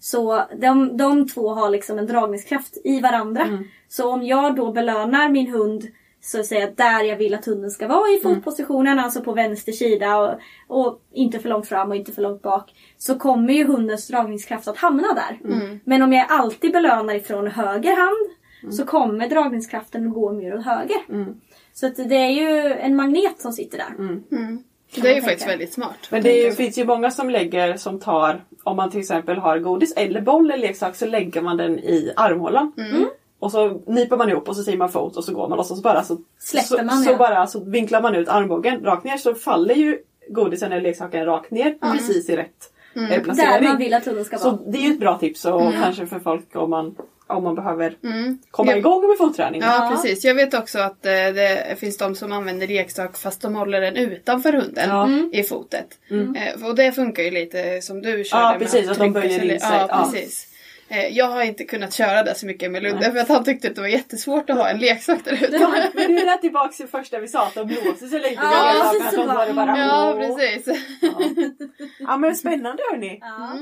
Så 0.00 0.42
de, 0.60 0.96
de 0.96 1.28
två 1.28 1.48
har 1.48 1.70
liksom 1.70 1.98
en 1.98 2.06
dragningskraft 2.06 2.76
i 2.84 3.00
varandra. 3.00 3.44
Så 3.88 4.12
om 4.12 4.22
jag 4.26 4.56
då 4.56 4.72
belönar 4.72 5.28
min 5.28 5.50
hund 5.52 5.82
så 6.20 6.40
att 6.40 6.46
säga 6.46 6.70
där 6.76 7.04
jag 7.04 7.16
vill 7.16 7.34
att 7.34 7.46
hunden 7.46 7.70
ska 7.70 7.88
vara 7.88 8.08
i 8.08 8.20
fotpositionen, 8.22 8.98
alltså 8.98 9.20
på 9.20 9.32
vänster 9.32 9.72
sida 9.72 10.16
och, 10.18 10.38
och 10.68 11.00
inte 11.12 11.38
för 11.38 11.48
långt 11.48 11.68
fram 11.68 11.90
och 11.90 11.96
inte 11.96 12.12
för 12.12 12.22
långt 12.22 12.42
bak. 12.42 12.74
Så 12.98 13.18
kommer 13.18 13.52
ju 13.52 13.64
hundens 13.64 14.08
dragningskraft 14.08 14.68
att 14.68 14.76
hamna 14.76 15.08
där. 15.14 15.38
Men 15.84 16.02
om 16.02 16.12
jag 16.12 16.26
alltid 16.28 16.72
belönar 16.72 17.14
ifrån 17.14 17.46
höger 17.46 17.96
hand 17.96 18.30
så 18.74 18.84
kommer 18.84 19.28
dragningskraften 19.28 20.06
att 20.08 20.14
gå 20.14 20.32
mer 20.32 20.56
åt 20.58 20.64
höger. 20.64 20.96
Så 21.74 21.86
att 21.86 21.96
det 21.96 22.16
är 22.16 22.30
ju 22.30 22.72
en 22.72 22.96
magnet 22.96 23.40
som 23.40 23.52
sitter 23.52 23.78
där. 23.78 23.94
det 24.94 25.08
är 25.08 25.14
ju 25.14 25.20
tänka. 25.20 25.22
faktiskt 25.22 25.48
väldigt 25.48 25.72
smart. 25.72 25.96
Men 26.10 26.22
det 26.22 26.40
är, 26.42 26.44
ju- 26.44 26.52
finns 26.52 26.78
ju 26.78 26.84
många 26.84 27.10
som 27.10 27.30
lägger, 27.30 27.76
som 27.76 28.00
tar, 28.00 28.44
om 28.62 28.76
man 28.76 28.90
till 28.90 29.00
exempel 29.00 29.36
har 29.38 29.58
godis 29.58 29.92
eller 29.96 30.20
boll 30.20 30.50
eller 30.50 30.66
leksak 30.68 30.96
så 30.96 31.06
lägger 31.06 31.40
man 31.42 31.56
den 31.56 31.78
i 31.78 32.12
armhålan. 32.16 32.72
Och 33.38 33.50
så 33.50 33.80
nyper 33.86 34.16
man 34.16 34.28
ihop 34.30 34.48
och 34.48 34.56
så 34.56 34.62
säger 34.62 34.78
man 34.78 34.88
fot 34.88 35.16
och 35.16 35.24
så 35.24 35.34
går 35.34 35.48
man 35.48 35.58
och 35.58 35.66
så 35.66 35.76
bara 35.76 36.02
så, 36.02 36.18
Släpper 36.38 36.66
så, 36.66 36.82
man, 36.84 37.02
så 37.02 37.10
ja. 37.10 37.16
bara 37.16 37.46
så 37.46 37.64
vinklar 37.64 38.02
man 38.02 38.14
ut 38.14 38.28
armbågen 38.28 38.84
rakt 38.84 39.04
ner 39.04 39.16
så 39.16 39.34
faller 39.34 39.74
ju 39.74 39.98
godisen 40.28 40.72
eller 40.72 40.82
leksaken 40.82 41.24
rakt 41.26 41.50
ner 41.50 41.74
precis 41.92 42.28
i 42.28 42.36
rätt 42.36 42.72
eh, 42.96 43.02
Där 43.02 43.20
placering. 43.20 43.68
man 43.68 43.78
vill 43.78 43.94
att 43.94 44.04
hunden 44.06 44.24
ska 44.24 44.38
Så 44.38 44.50
vara. 44.50 44.60
det 44.66 44.78
är 44.78 44.82
ju 44.82 44.90
ett 44.92 45.00
bra 45.00 45.18
tips 45.18 45.44
och 45.44 45.72
kanske 45.72 46.06
för 46.06 46.18
folk 46.18 46.56
om 46.56 46.70
man, 46.70 46.94
om 47.34 47.44
man 47.44 47.54
behöver 47.54 47.96
komma 48.50 48.72
Ja. 48.72 48.76
igång 48.78 49.08
med 49.08 49.18
fotträning. 49.18 49.60
Ja, 49.62 49.90
precis. 49.94 50.24
Jag 50.24 50.34
vet 50.34 50.54
också 50.54 50.78
att 50.78 51.06
eh, 51.06 51.12
det 51.12 51.76
finns 51.80 51.96
de 51.98 52.14
som 52.14 52.32
använder 52.32 52.66
leksak 52.66 53.16
fast 53.18 53.40
de 53.42 53.54
håller 53.54 53.80
den 53.80 53.96
utanför 53.96 54.52
hunden 54.52 54.88
Ja. 54.90 55.08
i 55.32 55.42
fotet. 55.42 55.86
Eh, 56.10 56.66
och 56.66 56.74
det 56.74 56.92
funkar 56.92 57.22
ju 57.22 57.30
lite 57.30 57.80
som 57.82 58.02
du 58.02 58.24
körde. 58.24 58.42
Ja, 58.42 58.50
med 58.50 58.58
precis, 58.60 58.88
att 58.88 58.98
de 58.98 59.12
trycka 59.14 59.20
böjer 59.20 59.44
in 59.52 59.60
sig. 59.60 59.68
Ja, 59.72 59.86
Ja. 59.88 60.08
precis. 60.12 60.46
Eh, 60.88 61.06
jag 61.08 61.26
har 61.26 61.42
inte 61.42 61.64
kunnat 61.64 61.92
köra 61.94 62.22
det 62.22 62.34
så 62.34 62.46
mycket 62.46 62.70
med 62.70 62.82
Ludde 62.82 63.12
för 63.12 63.18
att 63.18 63.28
han 63.28 63.44
tyckte 63.44 63.68
att 63.68 63.74
det 63.74 63.80
var 63.80 63.88
jättesvårt 63.88 64.50
att 64.50 64.56
ha 64.56 64.68
en 64.68 64.78
leksak 64.78 65.18
där 65.24 65.32
ute. 65.32 65.48
Ja, 65.60 65.74
men 65.94 66.14
det 66.14 66.20
är 66.22 66.36
tillbaka 66.36 66.72
till 66.72 66.88
första 66.88 67.18
vi 67.18 67.28
sa 67.28 67.46
att 67.46 67.54
de 67.54 67.66
blåser 67.66 68.06
sig 68.06 68.20
lite. 68.20 68.34
Ja, 68.42 68.92
precis 68.92 69.14
så 69.14 69.30
att 69.30 69.46
de 69.48 69.56
Ja, 69.78 70.16
precis. 70.18 70.82
Ja 71.98 72.16
men 72.16 72.34
spännande 72.36 72.82
hörni. 72.90 73.18
Ja. 73.20 73.58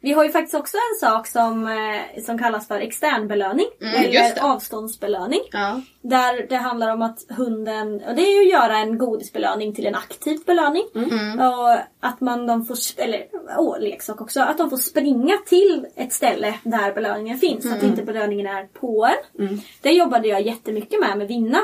Vi 0.00 0.12
har 0.12 0.24
ju 0.24 0.30
faktiskt 0.30 0.54
också 0.54 0.76
en 0.76 1.08
sak 1.08 1.26
som, 1.26 1.66
eh, 1.66 2.22
som 2.22 2.38
kallas 2.38 2.68
för 2.68 2.80
extern 2.80 3.28
belöning. 3.28 3.66
Mm, 3.80 3.94
eller 3.94 4.42
avståndsbelöning. 4.42 5.40
Ja. 5.52 5.80
Där 6.02 6.46
det 6.48 6.56
handlar 6.56 6.92
om 6.92 7.02
att 7.02 7.18
hunden, 7.28 7.94
och 7.94 8.14
det 8.14 8.22
är 8.22 8.42
ju 8.42 8.46
att 8.46 8.62
göra 8.62 8.78
en 8.78 8.98
godisbelöning 8.98 9.74
till 9.74 9.86
en 9.86 9.94
aktiv 9.94 10.38
belöning. 10.46 10.84
Mm. 10.94 11.40
Och 11.40 11.76
att 12.00 12.20
man 12.20 12.46
de 12.46 12.64
får, 12.64 12.76
eller 12.96 13.26
åh, 13.58 13.80
leksak 13.80 14.20
också, 14.20 14.40
att 14.40 14.58
de 14.58 14.70
får 14.70 14.76
springa 14.76 15.36
till 15.46 15.86
ett 15.96 16.12
ställe 16.12 16.54
där 16.62 16.92
belöningen 16.92 17.38
finns. 17.38 17.64
Mm. 17.64 17.78
Att 17.78 17.84
inte 17.84 18.02
belöningen 18.02 18.46
är 18.46 18.64
på 18.64 19.08
en. 19.36 19.60
Det 19.82 19.90
jobbade 19.90 20.28
jag 20.28 20.42
jättemycket 20.42 21.00
med 21.00 21.18
med 21.18 21.28
Vinna. 21.28 21.58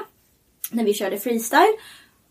När 0.71 0.85
vi 0.85 0.95
körde 0.95 1.19
freestyle. 1.19 1.75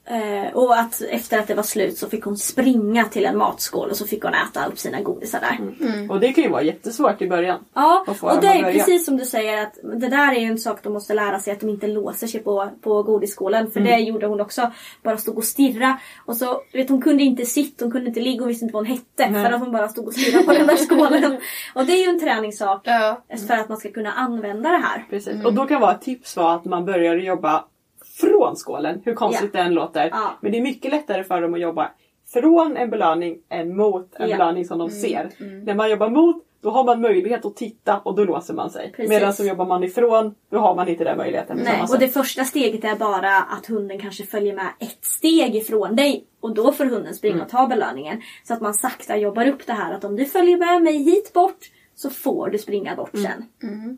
Eh, 0.06 0.54
och 0.54 0.80
att 0.80 1.02
efter 1.02 1.40
att 1.40 1.48
det 1.48 1.54
var 1.54 1.64
slut 1.64 1.98
så 1.98 2.10
fick 2.10 2.24
hon 2.24 2.38
springa 2.38 3.06
till 3.06 3.26
en 3.26 3.38
matskål 3.38 3.90
och 3.90 3.98
så 3.98 4.08
fick 4.08 4.24
hon 4.24 4.34
äta 4.34 4.66
upp 4.66 4.80
sina 4.80 5.02
godisar 5.02 5.40
där. 5.40 6.12
Och 6.12 6.20
det 6.20 6.34
kan 6.34 6.44
ju 6.44 6.50
vara 6.50 6.62
jättesvårt 6.62 7.22
i 7.22 7.30
början. 7.30 7.60
Ja, 7.74 8.06
Och 8.08 8.24
och 8.34 8.42
det 8.42 8.48
är 8.48 8.74
precis 8.74 9.06
som 9.06 9.18
du 9.18 9.26
säger 9.26 9.64
att 9.64 9.74
det 9.84 10.08
där 10.10 10.32
är 10.36 10.40
ju 10.40 10.46
en 10.46 10.58
sak 10.58 10.80
de 10.84 10.94
måste 10.94 11.14
lära 11.14 11.40
sig 11.40 11.54
att 11.54 11.60
de 11.60 11.70
inte 11.70 11.88
låser 11.88 12.28
sig 12.28 12.44
på, 12.44 12.70
på 12.82 13.04
godisskålen. 13.04 13.72
För 13.72 13.80
Mm. 13.80 13.92
det 13.92 14.00
gjorde 14.00 14.26
hon 14.28 14.42
också. 14.42 14.72
Bara 15.04 15.18
stod 15.18 15.38
och 15.38 15.44
stirra. 15.44 15.98
Och 16.26 16.38
så, 16.38 16.62
du 16.72 16.78
vet 16.78 16.90
hon 16.90 17.02
kunde 17.02 17.24
inte 17.24 17.46
sitta, 17.46 17.86
hon 17.86 17.92
kunde 17.92 18.08
inte 18.08 18.20
ligga, 18.20 18.40
hon 18.40 18.48
visste 18.48 18.66
inte 18.66 18.74
vad 18.74 18.88
hon 18.88 18.92
hette. 18.98 19.30
Nej. 19.30 19.46
För 19.46 19.52
att 19.52 19.60
hon 19.60 19.72
bara 19.72 19.88
stod 19.88 20.08
och 20.08 20.14
stirrade 20.14 20.44
på 20.46 20.54
den 20.54 20.68
där 20.68 20.76
skålen. 20.76 21.38
och 21.76 21.86
det 21.86 21.94
är 21.94 22.04
ju 22.04 22.10
en 22.10 22.20
träningssak. 22.20 22.82
Ja. 22.84 23.22
För 23.48 23.54
att 23.54 23.70
man 23.70 23.78
ska 23.78 23.92
kunna 23.92 24.12
använda 24.12 24.70
det 24.70 24.78
här. 24.78 25.06
Precis. 25.10 25.46
Och 25.46 25.54
då 25.54 25.66
kan 25.66 25.82
vara 25.82 25.92
ett 25.92 26.02
tips 26.02 26.38
vara 26.38 26.54
att 26.54 26.66
man 26.66 26.86
börjar 26.86 27.16
jobba 27.16 27.66
från 28.14 28.56
skålen. 28.56 29.02
Hur 29.06 29.14
konstigt 29.14 29.50
Ja. 29.54 29.60
det 29.60 29.66
än 29.66 29.74
låter. 29.74 30.10
Ja. 30.12 30.32
Men 30.42 30.52
det 30.52 30.58
är 30.58 30.62
mycket 30.62 30.92
lättare 30.92 31.24
för 31.24 31.42
dem 31.42 31.54
att 31.54 31.60
jobba 31.60 31.92
från 32.34 32.78
en 32.78 32.90
belöning 32.90 33.38
än 33.50 33.76
mot 33.76 34.16
en 34.16 34.30
Ja. 34.30 34.38
belöning 34.38 34.66
som 34.66 34.78
de 34.80 34.90
ser. 34.90 35.30
När 35.66 35.76
man 35.76 35.90
jobbar 35.92 36.10
mot 36.10 36.44
då 36.62 36.70
har 36.70 36.84
man 36.84 37.02
möjlighet 37.02 37.46
att 37.46 37.56
titta 37.56 38.00
och 38.00 38.16
då 38.16 38.24
låser 38.24 38.54
man 38.54 38.70
sig. 38.70 38.92
Precis. 38.96 39.10
Medan 39.10 39.34
som 39.34 39.48
jobbar 39.48 39.66
man 39.66 39.84
ifrån 39.84 40.36
då 40.50 40.58
har 40.60 40.76
man 40.76 40.88
inte 40.88 41.04
den 41.04 41.18
möjligheten. 41.18 41.60
Nej, 41.64 41.82
och 41.92 42.00
det 42.00 42.08
första 42.08 42.44
steget 42.44 42.84
är 42.84 42.96
bara 42.96 43.38
att 43.42 43.66
hunden 43.66 44.00
kanske 44.00 44.24
följer 44.24 44.56
med 44.56 44.68
ett 44.80 45.06
steg 45.06 45.56
ifrån 45.56 45.96
dig. 45.96 46.26
Och 46.40 46.54
då 46.54 46.72
får 46.72 46.86
hunden 46.86 47.14
springa 47.14 47.34
Mm. 47.36 47.46
och 47.46 47.52
ta 47.52 47.68
belöningen. 47.68 48.22
Så 48.44 48.54
att 48.54 48.62
man 48.62 48.74
sakta 48.74 49.18
jobbar 49.18 49.48
upp 49.48 49.68
det 49.68 49.74
här 49.74 49.94
att 49.94 50.04
om 50.04 50.16
du 50.16 50.26
följer 50.26 50.58
med 50.58 50.82
mig 50.84 50.98
hit 51.04 51.34
bort 51.34 51.60
så 51.96 52.10
får 52.10 52.50
du 52.50 52.58
springa 52.58 52.96
bort 52.96 53.14
Mm. 53.14 53.26
sen. 53.32 53.98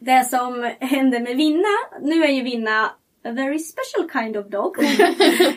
Det 0.00 0.24
som 0.24 0.70
hände 0.80 1.20
med 1.20 1.36
Vinna, 1.36 1.68
nu 2.02 2.24
är 2.24 2.28
ju 2.32 2.42
Vinna 2.42 2.90
a 3.26 3.32
very 3.32 3.58
special 3.58 4.08
kind 4.12 4.36
of 4.36 4.46
dog. 4.46 4.76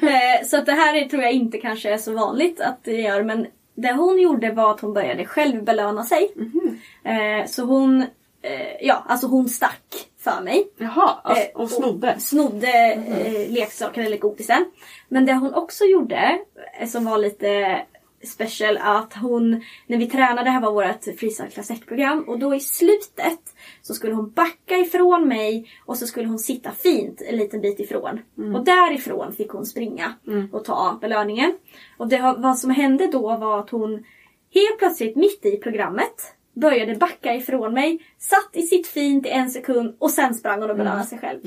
Eh, 0.02 0.46
så 0.46 0.58
att 0.58 0.66
det 0.66 0.72
här 0.72 0.96
är, 0.96 1.06
tror 1.10 1.24
jag 1.24 1.32
inte 1.32 1.58
kanske 1.58 1.94
är 1.94 1.98
så 1.98 2.14
vanligt 2.14 2.62
att 2.62 2.84
det 2.84 2.92
gör. 3.02 3.24
Men 3.24 3.48
det 3.76 3.92
hon 3.94 4.20
gjorde 4.20 4.52
var 4.52 4.72
att 4.72 4.80
hon 4.80 4.94
började 4.94 5.26
själv 5.26 5.64
belöna 5.64 6.04
sig. 6.04 6.32
Mhm. 6.36 6.80
Eh, 7.04 7.46
så 7.48 7.64
hon, 7.64 8.02
eh, 8.42 8.78
ja 8.82 9.04
alltså 9.08 9.28
hon 9.28 9.50
stack 9.50 10.06
för 10.20 10.42
mig 10.42 10.68
Jaha, 10.78 11.20
alltså, 11.24 11.44
Eh, 11.44 11.50
och 11.62 11.70
snodde. 11.70 12.16
snodde 12.20 12.92
eh, 12.94 13.52
leksaken 13.52 14.06
eller 14.06 14.18
godisen. 14.18 14.66
Men 15.08 15.26
det 15.26 15.34
hon 15.34 15.54
också 15.54 15.84
gjorde, 15.86 16.40
som 16.88 17.06
var 17.06 17.18
lite 17.18 17.82
special, 18.24 18.78
att 18.78 19.14
hon, 19.14 19.64
när 19.88 19.98
vi 19.98 20.08
tränade, 20.08 20.44
det 20.44 20.50
här 20.50 20.62
var 20.62 20.72
vårt 20.72 21.04
freestyle 21.20 21.50
klass 21.50 21.72
1-program, 21.72 22.24
och 22.28 22.40
då 22.40 22.56
i 22.56 22.60
slutet 22.60 23.40
så 23.82 23.94
skulle 23.94 24.14
hon 24.14 24.32
backa 24.32 24.78
ifrån 24.78 25.28
mig 25.28 25.70
och 25.86 25.98
så 25.98 26.08
skulle 26.08 26.28
hon 26.28 26.40
sitta 26.40 26.72
fint 26.72 27.22
en 27.22 27.38
liten 27.38 27.62
bit 27.62 27.80
ifrån. 27.80 28.20
Och 28.56 28.66
därifrån 28.66 29.34
fick 29.34 29.52
hon 29.52 29.66
springa 29.66 30.14
och 30.52 30.66
ta 30.66 30.98
belöningen. 31.02 31.58
Och 31.98 32.08
det, 32.08 32.36
vad 32.38 32.60
som 32.60 32.72
hände 32.72 33.08
då 33.08 33.38
var 33.38 33.60
att 33.60 33.70
hon 33.70 34.06
helt 34.54 34.80
plötsligt 34.80 35.16
mitt 35.16 35.46
i 35.46 35.58
programmet 35.58 36.36
började 36.54 36.96
backa 36.96 37.36
ifrån 37.36 37.74
mig, 37.74 38.00
satt 38.18 38.50
i 38.54 38.62
sitt 38.62 38.88
fint 38.88 39.26
i 39.26 39.30
en 39.30 39.50
sekund 39.50 39.96
och 40.00 40.12
sen 40.12 40.34
sprang 40.34 40.62
hon 40.62 40.70
och 40.70 40.78
belönade 40.78 41.04
sig 41.04 41.20
själv. 41.20 41.40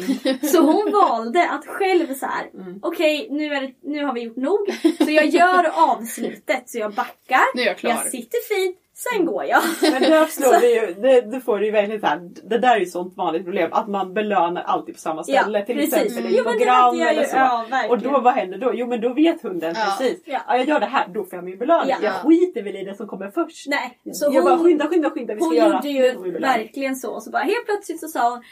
Så 0.42 0.60
hon 0.60 0.92
valde 0.92 1.48
att 1.50 1.66
själv 1.66 2.14
så 2.14 2.26
här. 2.26 2.46
okej 2.82 3.28
nu, 3.30 3.44
är 3.54 3.60
det- 3.60 3.74
nu 3.82 4.04
har 4.04 4.12
vi 4.14 4.20
gjort 4.20 4.36
nog. 4.36 4.58
Så 5.04 5.10
jag 5.10 5.26
gör 5.26 5.70
avslutet, 5.90 6.70
så 6.70 6.78
jag 6.78 6.92
backar, 6.94 7.56
Nu 7.56 7.62
jag 7.62 7.76
jag 7.82 8.10
sitter 8.10 8.54
fint, 8.54 8.76
sen 9.16 9.24
går 9.26 9.44
jag. 9.44 9.62
Men 9.92 10.02
där 10.02 10.26
slår 10.26 10.60
det 10.60 10.66
ju, 10.68 10.94
det, 11.02 11.20
det 11.20 11.40
får 11.40 11.58
du 11.58 11.64
ju 11.66 11.70
verkligen 11.72 12.00
så 12.00 12.06
här, 12.06 12.30
det 12.48 12.58
där 12.58 12.74
är 12.74 12.76
ju 12.76 12.82
ett 12.82 12.90
sånt 12.90 13.16
vanligt 13.16 13.44
problem 13.44 13.68
att 13.72 13.88
man 13.88 14.14
belönar 14.14 14.62
alltid 14.62 14.94
på 14.94 15.00
samma 15.00 15.24
ställe. 15.24 15.58
Ja, 15.58 15.64
till 15.64 15.76
precis. 15.76 15.94
exempel 15.94 16.22
men 16.24 16.32
det 16.32 16.42
program 16.42 16.98
jag 16.98 17.12
ju. 17.14 17.18
eller 17.18 17.24
så. 17.24 17.36
Ja, 17.36 17.64
och 17.88 17.98
då 17.98 18.20
vad 18.20 18.34
händer 18.34 18.58
då? 18.58 18.70
Jo 18.74 18.86
men 18.86 19.00
då 19.00 19.08
vet 19.14 19.42
hunden 19.42 19.74
Ja. 19.78 19.84
precis. 19.98 20.22
Ja. 20.24 20.40
Ja. 20.48 20.56
jag 20.56 20.68
gör 20.68 20.80
det 20.80 20.86
här, 20.86 21.08
då 21.08 21.24
får 21.24 21.34
jag 21.34 21.44
min 21.44 21.58
belöning. 21.58 21.90
Ja. 21.90 21.96
Jag 22.02 22.12
skiter 22.14 22.62
väl 22.62 22.76
i 22.76 22.84
det 22.84 22.94
som 22.94 23.06
kommer 23.08 23.30
först. 23.30 23.68
Nej, 23.68 23.98
så 24.12 24.30
jag 24.32 24.44
bara 24.44 24.54
hon, 24.54 24.64
skynda, 24.64 24.88
skynda, 24.88 25.10
skynda. 25.10 25.34
Vi 25.34 25.40
ska 25.40 25.48
hon 25.48 25.56
göra. 25.56 25.66
gjorde 25.84 26.20
nu 26.20 26.28
ju 26.28 26.38
verkligen 26.38 26.96
så. 26.96 27.20
Så 27.20 27.30
bara 27.30 27.42
helt 27.42 27.66
plötsligt 27.66 28.00
så 28.00 28.08
sa 28.08 28.30
hon 28.30 28.42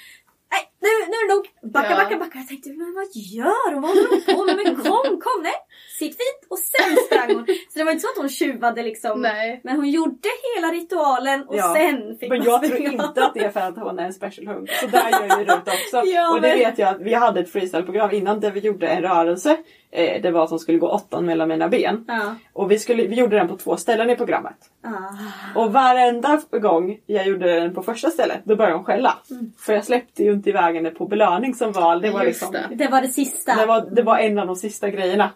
Nej, 0.53 0.63
nu, 0.85 0.89
nu 1.11 1.17
är 1.21 1.29
det 1.29 1.35
nog. 1.35 1.73
Backa, 1.73 1.91
Ja. 1.91 1.97
backa, 1.97 2.17
backa. 2.19 2.39
Jag 2.39 2.49
tänkte, 2.49 2.69
men 2.71 2.95
vad 2.95 3.09
gör 3.15 3.73
hon? 3.75 3.83
Vad 3.83 3.91
håller 3.97 4.09
hon 4.11 4.37
på 4.37 4.45
med? 4.45 4.57
Men 4.65 4.77
kom, 4.77 5.21
kom, 5.21 5.43
nej. 5.43 5.53
Sitt 5.99 6.17
fint. 6.21 6.43
Och 6.49 6.59
sen 6.59 6.97
sprang 7.07 7.35
hon. 7.37 7.47
Så 7.47 7.79
det 7.79 7.85
var 7.85 7.93
inte 7.93 8.03
så 8.03 8.09
att 8.09 8.17
hon 8.17 8.29
tjuvade 8.29 8.83
liksom. 8.83 9.21
Nej. 9.23 9.61
Men 9.65 9.77
hon 9.77 9.91
gjorde 9.91 10.29
hela 10.55 10.69
ritualen 10.73 11.43
och 11.49 11.57
Ja. 11.57 11.75
sen 11.77 12.19
fick 12.19 12.29
Men 12.29 12.43
jag 12.43 12.63
tror 12.65 12.79
inte 12.81 13.25
att 13.25 13.35
det 13.35 13.41
är 13.41 13.51
för 13.51 13.61
att 13.61 13.77
hon 13.79 13.99
är 13.99 14.05
en 14.05 14.13
special 14.15 14.47
hund. 14.47 14.69
Så 14.81 14.87
där 14.87 15.11
gör 15.11 15.39
ju 15.39 15.45
Rut 15.45 15.69
också. 15.69 16.03
Ja, 16.07 16.29
och 16.35 16.41
det 16.41 16.49
men- 16.49 16.59
vet 16.59 16.79
jag 16.79 16.89
att 16.89 17.01
vi 17.01 17.15
hade 17.15 17.41
ett 17.41 17.53
freestyle-program 17.53 18.11
innan 18.11 18.41
där 18.41 18.51
vi 18.51 18.61
gjorde 18.61 18.89
en 18.89 19.03
rörelse. 19.03 19.57
Eh, 19.93 20.23
det 20.23 20.31
var 20.31 20.45
att 20.45 20.51
hon 20.51 20.59
skulle 20.59 20.79
gå 20.79 20.89
åttan 20.89 21.27
mellan 21.27 21.49
mina 21.49 21.69
ben. 21.69 22.05
Ja. 22.09 22.35
Och 22.53 22.71
vi, 22.71 22.79
skulle, 22.79 23.07
vi 23.07 23.17
gjorde 23.17 23.37
den 23.37 23.49
på 23.49 23.57
två 23.57 23.77
ställen 23.77 24.11
i 24.11 24.17
programmet. 24.17 24.57
Ah. 24.83 25.61
Och 25.61 25.73
varenda 25.73 26.41
gång 26.51 26.99
jag 27.07 27.27
gjorde 27.27 27.61
den 27.61 27.75
på 27.75 27.83
första 27.83 28.11
stället, 28.11 28.41
då 28.45 28.57
började 28.57 28.77
hon 28.77 28.85
skälla. 28.85 29.19
Mm. 29.31 29.53
För 29.59 29.73
jag 29.73 29.85
släppte 29.85 30.25
ju 30.25 30.33
inte 30.33 30.51
iväg 30.51 30.75
henne 30.75 30.91
på 30.91 31.07
belöning 31.07 31.55
som 31.55 31.73
val. 31.73 32.01
Det 32.01 32.11
var, 32.11 32.25
liksom, 32.25 32.53
det. 32.53 32.67
Det 32.71 32.89
var 32.89 33.01
det 33.01 33.09
sista. 33.09 33.55
det 33.55 33.67
var, 33.67 33.91
det 33.91 34.03
var 34.03 34.19
en 34.19 34.39
av 34.39 34.47
de 34.47 34.57
sista 34.57 34.91
grejerna. 34.91 35.31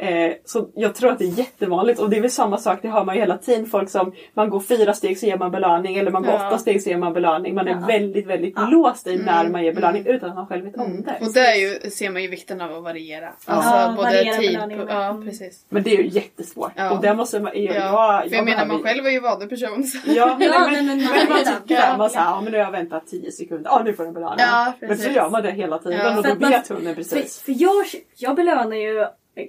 Eh, 0.00 0.32
så 0.44 0.68
jag 0.74 0.94
tror 0.94 1.10
att 1.12 1.18
det 1.18 1.24
är 1.24 1.38
jättevanligt 1.38 2.00
och 2.00 2.10
det 2.10 2.16
är 2.16 2.20
väl 2.20 2.30
samma 2.30 2.58
sak, 2.58 2.78
det 2.82 2.88
hör 2.88 3.04
man 3.04 3.14
ju 3.14 3.20
hela 3.20 3.38
tiden. 3.38 3.66
Folk 3.66 3.90
som, 3.90 4.12
man 4.34 4.50
går 4.50 4.60
fyra 4.60 4.94
steg 4.94 5.18
så 5.18 5.26
ger 5.26 5.36
man 5.36 5.50
belöning 5.50 5.96
eller 5.96 6.10
man 6.10 6.22
går 6.22 6.32
Ja. 6.32 6.46
åtta 6.48 6.58
steg 6.58 6.82
så 6.82 6.90
ger 6.90 6.96
man 6.96 7.12
belöning. 7.12 7.54
Man 7.54 7.68
är 7.68 7.72
Ja. 7.72 7.86
väldigt, 7.86 8.26
väldigt 8.26 8.54
Ja. 8.56 8.66
låst 8.66 9.06
i 9.06 9.16
när 9.18 9.48
man 9.48 9.64
ger 9.64 9.72
belöning 9.72 10.06
utan 10.06 10.28
att 10.30 10.34
man 10.34 10.46
själv 10.46 10.64
vet 10.64 10.76
om 10.76 11.02
det. 11.02 11.26
Och 11.26 11.32
där 11.32 11.42
är 11.52 11.56
ju, 11.84 11.90
ser 11.90 12.10
man 12.10 12.22
ju 12.22 12.28
vikten 12.28 12.60
av 12.60 12.76
att 12.76 12.82
variera. 12.82 13.28
Alltså 13.44 13.70
Ja, 13.70 13.92
både 13.96 14.02
variera 14.08 14.36
tid... 14.36 14.58
På, 14.78 14.86
ja, 14.92 15.04
Mm. 15.04 15.24
precis. 15.24 15.64
Men 15.68 15.82
det 15.82 15.90
är 15.96 16.02
ju 16.02 16.08
jättesvårt. 16.08 16.72
Ja. 16.76 16.90
Och 16.90 17.02
där 17.02 17.14
måste 17.14 17.40
man... 17.40 17.52
Jag, 17.54 17.76
Ja. 17.76 18.22
jag, 18.24 18.32
jag 18.38 18.44
menar 18.44 18.66
man 18.66 18.82
själv 18.82 19.06
är 19.06 19.10
ju 19.10 19.20
vadeperson. 19.20 19.84
Så. 19.84 19.98
Ja, 20.06 20.14
Ja, 20.14 20.36
nej, 20.38 20.48
men, 20.48 20.86
nej, 20.86 20.96
men 20.96 20.96
men, 20.98 21.28
man 21.28 21.62
tycker 21.68 21.82
att 21.82 21.98
man 21.98 22.10
säger 22.10 22.24
ja 22.26 22.40
men 22.40 22.52
nu 22.52 22.58
har 22.58 22.64
jag 22.64 22.72
väntat 22.72 23.06
10 23.06 23.32
sekunder, 23.32 23.70
ja 23.70 23.82
nu 23.84 23.92
får 23.92 24.04
den 24.04 24.14
belöning. 24.14 24.36
Ja, 24.38 24.72
men 24.80 24.98
så 24.98 25.10
gör 25.10 25.30
man 25.30 25.42
det 25.42 25.50
hela 25.50 25.78
tiden 25.78 25.98
Ja. 26.04 26.18
och 26.18 26.26
För 26.26 26.34
då 26.34 26.48
vet 26.48 26.68
hunden 26.68 26.94
precis. 26.94 27.38
För, 27.42 27.52
för 27.52 27.62
jag, 27.62 27.84
jag 28.16 28.36
belönar 28.36 28.76
ju, 28.76 29.06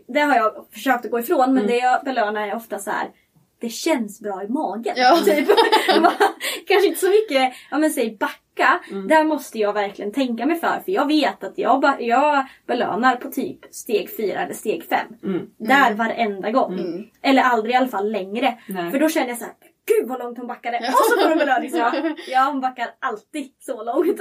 det 0.07 0.19
har 0.19 0.35
jag 0.35 0.65
försökt 0.73 1.05
att 1.05 1.11
gå 1.11 1.19
ifrån, 1.19 1.41
Mm. 1.43 1.53
men 1.55 1.67
det 1.67 1.77
jag 1.77 2.03
belönar 2.03 2.47
är 2.47 2.55
ofta 2.55 2.79
så 2.79 2.91
här. 2.91 3.07
Det 3.61 3.69
känns 3.69 4.19
bra 4.21 4.43
i 4.43 4.47
magen. 4.47 4.93
Ja. 4.97 5.17
Typ. 5.25 5.47
Bara, 6.01 6.13
Kanske 6.67 6.87
inte 6.87 6.99
så 6.99 7.09
mycket, 7.09 7.53
ja 7.71 7.77
men 7.77 7.89
säg 7.91 8.17
backa. 8.19 8.79
Mm. 8.91 9.07
Där 9.07 9.23
måste 9.23 9.57
jag 9.59 9.73
verkligen 9.73 10.11
tänka 10.11 10.45
mig 10.45 10.59
för. 10.59 10.81
För 10.85 10.91
jag 10.91 11.07
vet 11.07 11.43
att 11.43 11.57
jag, 11.57 11.95
jag 11.99 12.45
belönar 12.67 13.15
på 13.15 13.31
typ 13.31 13.59
steg 13.71 14.17
fyra 14.17 14.39
eller 14.39 14.53
steg 14.53 14.83
fem. 14.83 15.07
Mm. 15.23 15.41
Där 15.57 15.93
varenda 15.93 16.51
gång. 16.51 16.79
Eller 17.21 17.41
aldrig 17.43 17.73
i 17.73 17.77
alla 17.77 17.87
fall 17.87 18.11
längre. 18.11 18.57
Nej. 18.67 18.91
För 18.91 18.99
då 18.99 19.09
känner 19.09 19.27
jag 19.27 19.37
så 19.37 19.43
här. 19.45 19.53
Gud 19.89 20.09
vad 20.09 20.19
långt 20.19 20.37
hon 20.37 20.47
backade! 20.47 20.77
Och 20.77 21.05
så 21.05 21.21
får 21.21 21.29
hon 21.29 21.37
belöning! 21.37 21.69
Så, 21.69 21.77
ja 22.27 22.43
hon 22.51 22.61
backar 22.67 22.87
alltid 22.99 23.51
så 23.59 23.83
långt. 23.83 24.05
Men 24.07 24.17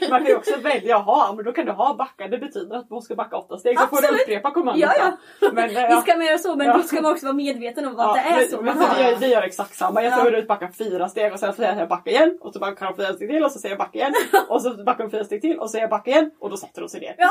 det, 0.00 0.10
man 0.10 0.20
kan 0.20 0.26
ju 0.30 0.36
också 0.36 0.56
välja, 0.56 0.88
jaha 0.88 1.32
men 1.32 1.44
då 1.44 1.52
kan 1.52 1.66
du 1.66 1.72
ha 1.72 1.94
backa, 1.94 2.28
det 2.28 2.38
betyder 2.38 2.76
att 2.76 2.86
hon 2.88 3.02
ska 3.02 3.14
backa 3.14 3.36
åtta 3.36 3.58
steg 3.58 3.78
så 3.80 3.86
får 3.86 3.96
Absolut. 3.96 4.16
du 4.18 4.22
upprepa 4.22 4.50
kommandot. 4.50 4.80
Ja, 4.82 4.92
ja. 5.40 5.50
Men, 5.52 5.76
eh, 5.76 5.88
Visst 5.88 6.06
kan 6.06 6.18
man 6.18 6.26
göra 6.26 6.38
så 6.38 6.56
men 6.56 6.66
Ja. 6.66 6.72
då 6.76 6.82
ska 6.82 7.00
man 7.00 7.12
också 7.12 7.26
vara 7.26 7.36
medveten 7.36 7.86
om 7.86 7.98
att 7.98 8.14
det 8.14 8.20
är 8.20 8.46
så 8.48 8.56
men 8.56 8.64
man 8.78 8.78
vi, 8.96 9.02
har. 9.02 9.10
gör, 9.10 9.18
vi 9.18 9.26
gör 9.32 9.42
exakt 9.42 9.74
samma. 9.76 10.02
Jag 10.02 10.12
Ja. 10.12 10.16
tror 10.24 10.36
att 10.36 10.46
backar 10.48 10.68
fyra 10.68 11.08
steg 11.08 11.32
och 11.32 11.38
sen 11.38 11.52
säger 11.52 11.76
jag 11.78 11.88
backa 11.88 12.10
igen 12.10 12.38
och 12.40 12.52
så 12.52 12.58
backar 12.58 12.86
hon 12.86 12.96
fyra 12.96 13.12
steg 13.14 13.28
till 13.30 13.44
och 13.44 13.52
så 13.52 13.58
säger 13.58 13.72
jag 13.72 13.78
backa 13.78 13.98
igen 13.98 14.14
och 14.48 14.62
så 14.62 14.70
backar 14.84 15.04
hon 15.04 15.10
fyra 15.10 15.24
steg 15.24 15.40
till 15.40 15.58
och 15.58 15.66
så 15.66 15.72
säger 15.72 15.82
jag 15.82 15.90
backa 15.90 16.10
igen 16.10 16.30
och 16.40 16.50
då 16.50 16.56
sätter 16.56 16.80
hon 16.80 16.88
sig 16.88 17.00
ner. 17.00 17.14
Ja, 17.18 17.30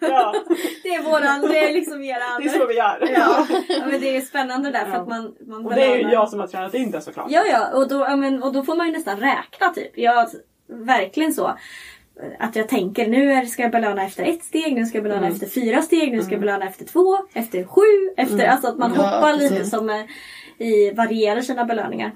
ja, 0.00 0.34
det 0.82 0.88
är 0.94 1.02
våran, 1.02 1.40
det 1.40 1.58
är 1.68 1.72
liksom 1.72 2.02
eran. 2.02 2.40
det 2.42 2.48
är 2.48 2.58
så 2.58 2.66
vi 2.66 2.74
gör. 2.74 3.08
Ja. 3.14 3.46
ja 3.68 3.86
men 3.86 4.00
det 4.00 4.16
är 4.16 4.20
spännande 4.20 4.70
där 4.70 4.84
för 4.84 4.90
Ja. 4.92 4.96
att 5.00 5.08
man, 5.08 5.34
man 5.40 5.61
Och 5.66 5.74
det 5.74 5.82
är 5.84 5.96
ju 5.96 6.08
jag 6.10 6.28
som 6.28 6.40
har 6.40 6.46
tränat 6.46 6.74
in 6.74 6.90
det 6.90 7.00
såklart. 7.00 7.26
Ja 7.30 7.44
ja 7.50 7.68
och 7.76 7.88
då, 7.88 7.96
ja, 8.00 8.16
men, 8.16 8.42
och 8.42 8.52
då 8.52 8.62
får 8.62 8.76
man 8.76 8.86
ju 8.86 8.92
nästan 8.92 9.20
räkna 9.20 9.68
typ. 9.74 9.98
Jag, 9.98 10.28
verkligen 10.68 11.32
så. 11.32 11.56
Att 12.38 12.56
jag 12.56 12.68
tänker 12.68 13.06
nu 13.06 13.32
är- 13.32 13.44
ska 13.46 13.62
jag 13.62 13.70
belöna 13.72 14.04
efter 14.06 14.24
ett 14.24 14.44
steg, 14.44 14.74
nu 14.74 14.86
ska 14.86 14.96
jag 14.98 15.02
belöna 15.02 15.20
Mm. 15.26 15.32
efter 15.32 15.46
fyra 15.46 15.82
steg, 15.82 16.12
nu 16.12 16.22
ska 16.22 16.32
jag 16.32 16.40
belöna 16.40 16.64
efter 16.68 16.84
två, 16.84 17.18
efter 17.34 17.64
sju, 17.64 18.14
efter... 18.16 18.34
Mm. 18.34 18.50
Alltså 18.50 18.68
att 18.68 18.78
man 18.78 18.92
Ja, 18.96 19.02
hoppar 19.02 19.32
lite 19.32 19.54
precis. 19.54 19.70
som 19.70 19.90
eh, 19.90 20.04
i 20.58 20.90
varierar 20.90 21.40
sina 21.40 21.64
belöningar. 21.64 22.12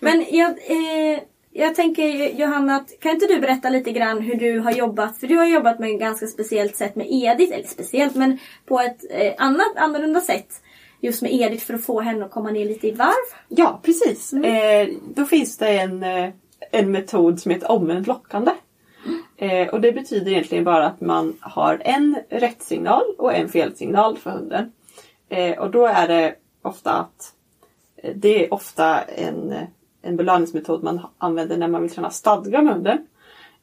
Men 0.00 0.24
jag, 0.30 0.50
eh, 0.50 1.20
jag 1.50 1.74
tänker 1.74 2.04
Johanna, 2.40 2.76
att, 2.76 3.00
kan 3.00 3.12
inte 3.12 3.26
du 3.26 3.40
berätta 3.40 3.68
lite 3.70 3.92
grann 3.92 4.20
hur 4.22 4.34
du 4.34 4.58
har 4.58 4.72
jobbat? 4.72 5.18
För 5.18 5.26
du 5.26 5.36
har 5.36 5.46
jobbat 5.46 5.78
med 5.78 5.90
ett 5.94 6.00
ganska 6.00 6.26
speciellt 6.26 6.76
sätt 6.76 6.96
med 6.96 7.06
Edith, 7.10 7.52
eller 7.54 7.66
speciellt 7.68 8.14
men 8.14 8.38
på 8.66 8.80
ett 8.80 8.98
eh, 9.10 9.32
annat, 9.38 9.76
annorlunda 9.76 10.20
sätt. 10.20 10.48
Just 11.02 11.22
med 11.22 11.32
Edith 11.32 11.66
för 11.66 11.74
att 11.74 11.84
få 11.84 12.00
henne 12.00 12.24
att 12.24 12.30
komma 12.30 12.50
ner 12.50 12.64
lite 12.64 12.88
i 12.88 12.92
varv. 12.92 13.38
Ja, 13.48 13.80
precis. 13.82 14.32
Eh, 14.32 14.88
då 15.14 15.24
finns 15.24 15.58
det 15.58 15.68
en, 15.68 16.02
eh, 16.02 16.30
en 16.70 16.90
metod 16.90 17.40
som 17.40 17.50
heter 17.50 17.70
omvänt 17.70 18.06
lockande. 18.06 18.52
Eh, 19.36 19.68
och 19.68 19.80
det 19.80 19.92
betyder 19.92 20.30
egentligen 20.30 20.64
bara 20.64 20.86
att 20.86 21.00
man 21.00 21.36
har 21.40 21.82
en 21.84 22.16
rätt 22.28 22.62
signal 22.62 23.02
och 23.18 23.34
en 23.34 23.48
fel 23.48 23.76
signal 23.76 24.18
för 24.18 24.30
hunden. 24.30 24.72
Eh, 25.28 25.58
och 25.58 25.70
då 25.70 25.86
är 25.86 26.08
det 26.08 26.34
ofta 26.62 26.92
att 26.92 27.34
eh, 27.96 28.12
det 28.16 28.44
är 28.44 28.54
ofta 28.54 29.00
en, 29.00 29.54
en 30.02 30.16
belöningsmetod 30.16 30.82
man 30.82 31.00
använder 31.18 31.56
när 31.56 31.68
man 31.68 31.82
vill 31.82 31.90
träna 31.90 32.10
stadga 32.10 32.62
med 32.62 32.74
hunden. 32.74 33.06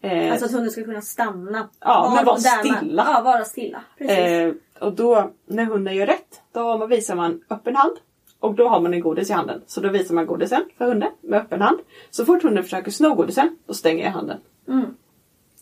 Eh, 0.01 0.31
Alltså 0.31 0.45
att 0.45 0.51
hunden 0.51 0.71
ska 0.71 0.83
kunna 0.83 1.01
stanna. 1.01 1.69
Ja, 1.79 2.12
men 2.15 2.25
vara 2.25 2.35
man- 2.35 2.75
stilla. 2.75 3.07
Ja, 3.13 3.21
vara 3.21 3.45
stilla. 3.45 3.81
Eh, 3.97 4.53
och 4.79 4.93
då 4.93 5.31
när 5.45 5.65
hunden 5.65 5.95
gör 5.95 6.05
rätt, 6.07 6.41
då 6.51 6.85
visar 6.88 7.15
man 7.15 7.41
öppen 7.49 7.75
hand. 7.75 7.95
Och 8.39 8.55
då 8.55 8.67
har 8.67 8.79
man 8.79 8.93
en 8.93 8.99
godis 9.01 9.29
i 9.29 9.33
handen. 9.33 9.62
Så 9.67 9.81
då 9.81 9.89
visar 9.89 10.15
man 10.15 10.25
godisen 10.25 10.62
för 10.77 10.85
hunden 10.85 11.09
med 11.21 11.39
öppen 11.41 11.62
hand. 11.62 11.79
Så 12.09 12.25
fort 12.25 12.43
hunden 12.43 12.63
försöker 12.63 12.91
sno 12.91 13.13
godisen, 13.15 13.57
då 13.65 13.73
stänger 13.73 14.03
jag 14.05 14.12
handen. 14.12 14.38
Mm. 14.67 14.85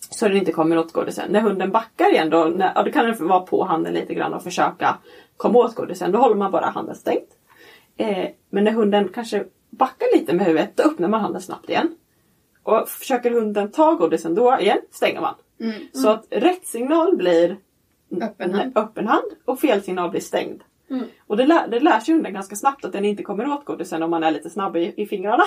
Så 0.10 0.28
den 0.28 0.38
inte 0.38 0.52
kommer 0.52 0.78
åt 0.78 0.92
godisen. 0.94 1.32
När 1.32 1.42
hunden 1.42 1.72
backar 1.72 2.12
igen 2.14 2.30
då, 2.30 2.44
när, 2.46 2.72
ja, 2.76 2.84
då 2.84 2.92
kan 2.92 3.06
den 3.06 3.28
vara 3.28 3.40
på 3.40 3.64
handen 3.64 3.94
lite 3.94 4.14
grann 4.14 4.34
och 4.34 4.44
försöka 4.44 4.98
komma 5.38 5.60
åt 5.60 5.76
godisen. 5.76 6.12
Då 6.12 6.20
håller 6.20 6.36
man 6.36 6.52
bara 6.52 6.66
handen 6.66 6.96
stängt. 6.96 7.30
Eh, 7.98 8.28
men 8.50 8.64
när 8.64 8.72
hunden 8.72 9.10
kanske 9.14 9.44
backar 9.70 10.18
lite 10.20 10.34
med 10.34 10.46
huvudet, 10.46 10.72
då 10.78 10.84
öppnar 10.84 11.08
man 11.08 11.22
handen 11.22 11.42
snabbt 11.42 11.70
igen. 11.70 11.96
Och 12.68 12.90
försöker 12.90 13.32
hunden 13.32 13.72
ta 13.72 13.94
godisen 13.94 14.36
då 14.36 14.58
igen, 14.60 14.78
stänger 14.92 15.22
man. 15.22 15.36
Så 15.94 16.10
att 16.10 16.26
rätt 16.30 16.68
signal 16.68 17.18
blir 17.18 17.58
Öppen 18.22 18.54
hand. 18.54 18.78
öppen 18.78 19.08
hand 19.08 19.32
och 19.46 19.60
fel 19.60 19.82
signal 19.82 20.10
blir 20.10 20.22
stängd. 20.22 20.62
Mm. 20.90 21.06
Och 21.28 21.38
det 21.38 21.46
lär, 21.46 21.68
det 21.68 21.80
lär 21.80 22.00
sig 22.00 22.14
hunden 22.14 22.34
ganska 22.34 22.56
snabbt 22.56 22.86
att 22.86 22.92
den 22.92 23.06
inte 23.06 23.24
kommer 23.24 23.48
åt 23.48 23.66
godisen 23.66 24.04
om 24.04 24.10
man 24.10 24.24
är 24.24 24.32
lite 24.32 24.50
snabb 24.50 24.78
i, 24.78 24.94
i 24.98 25.06
fingrarna. 25.06 25.44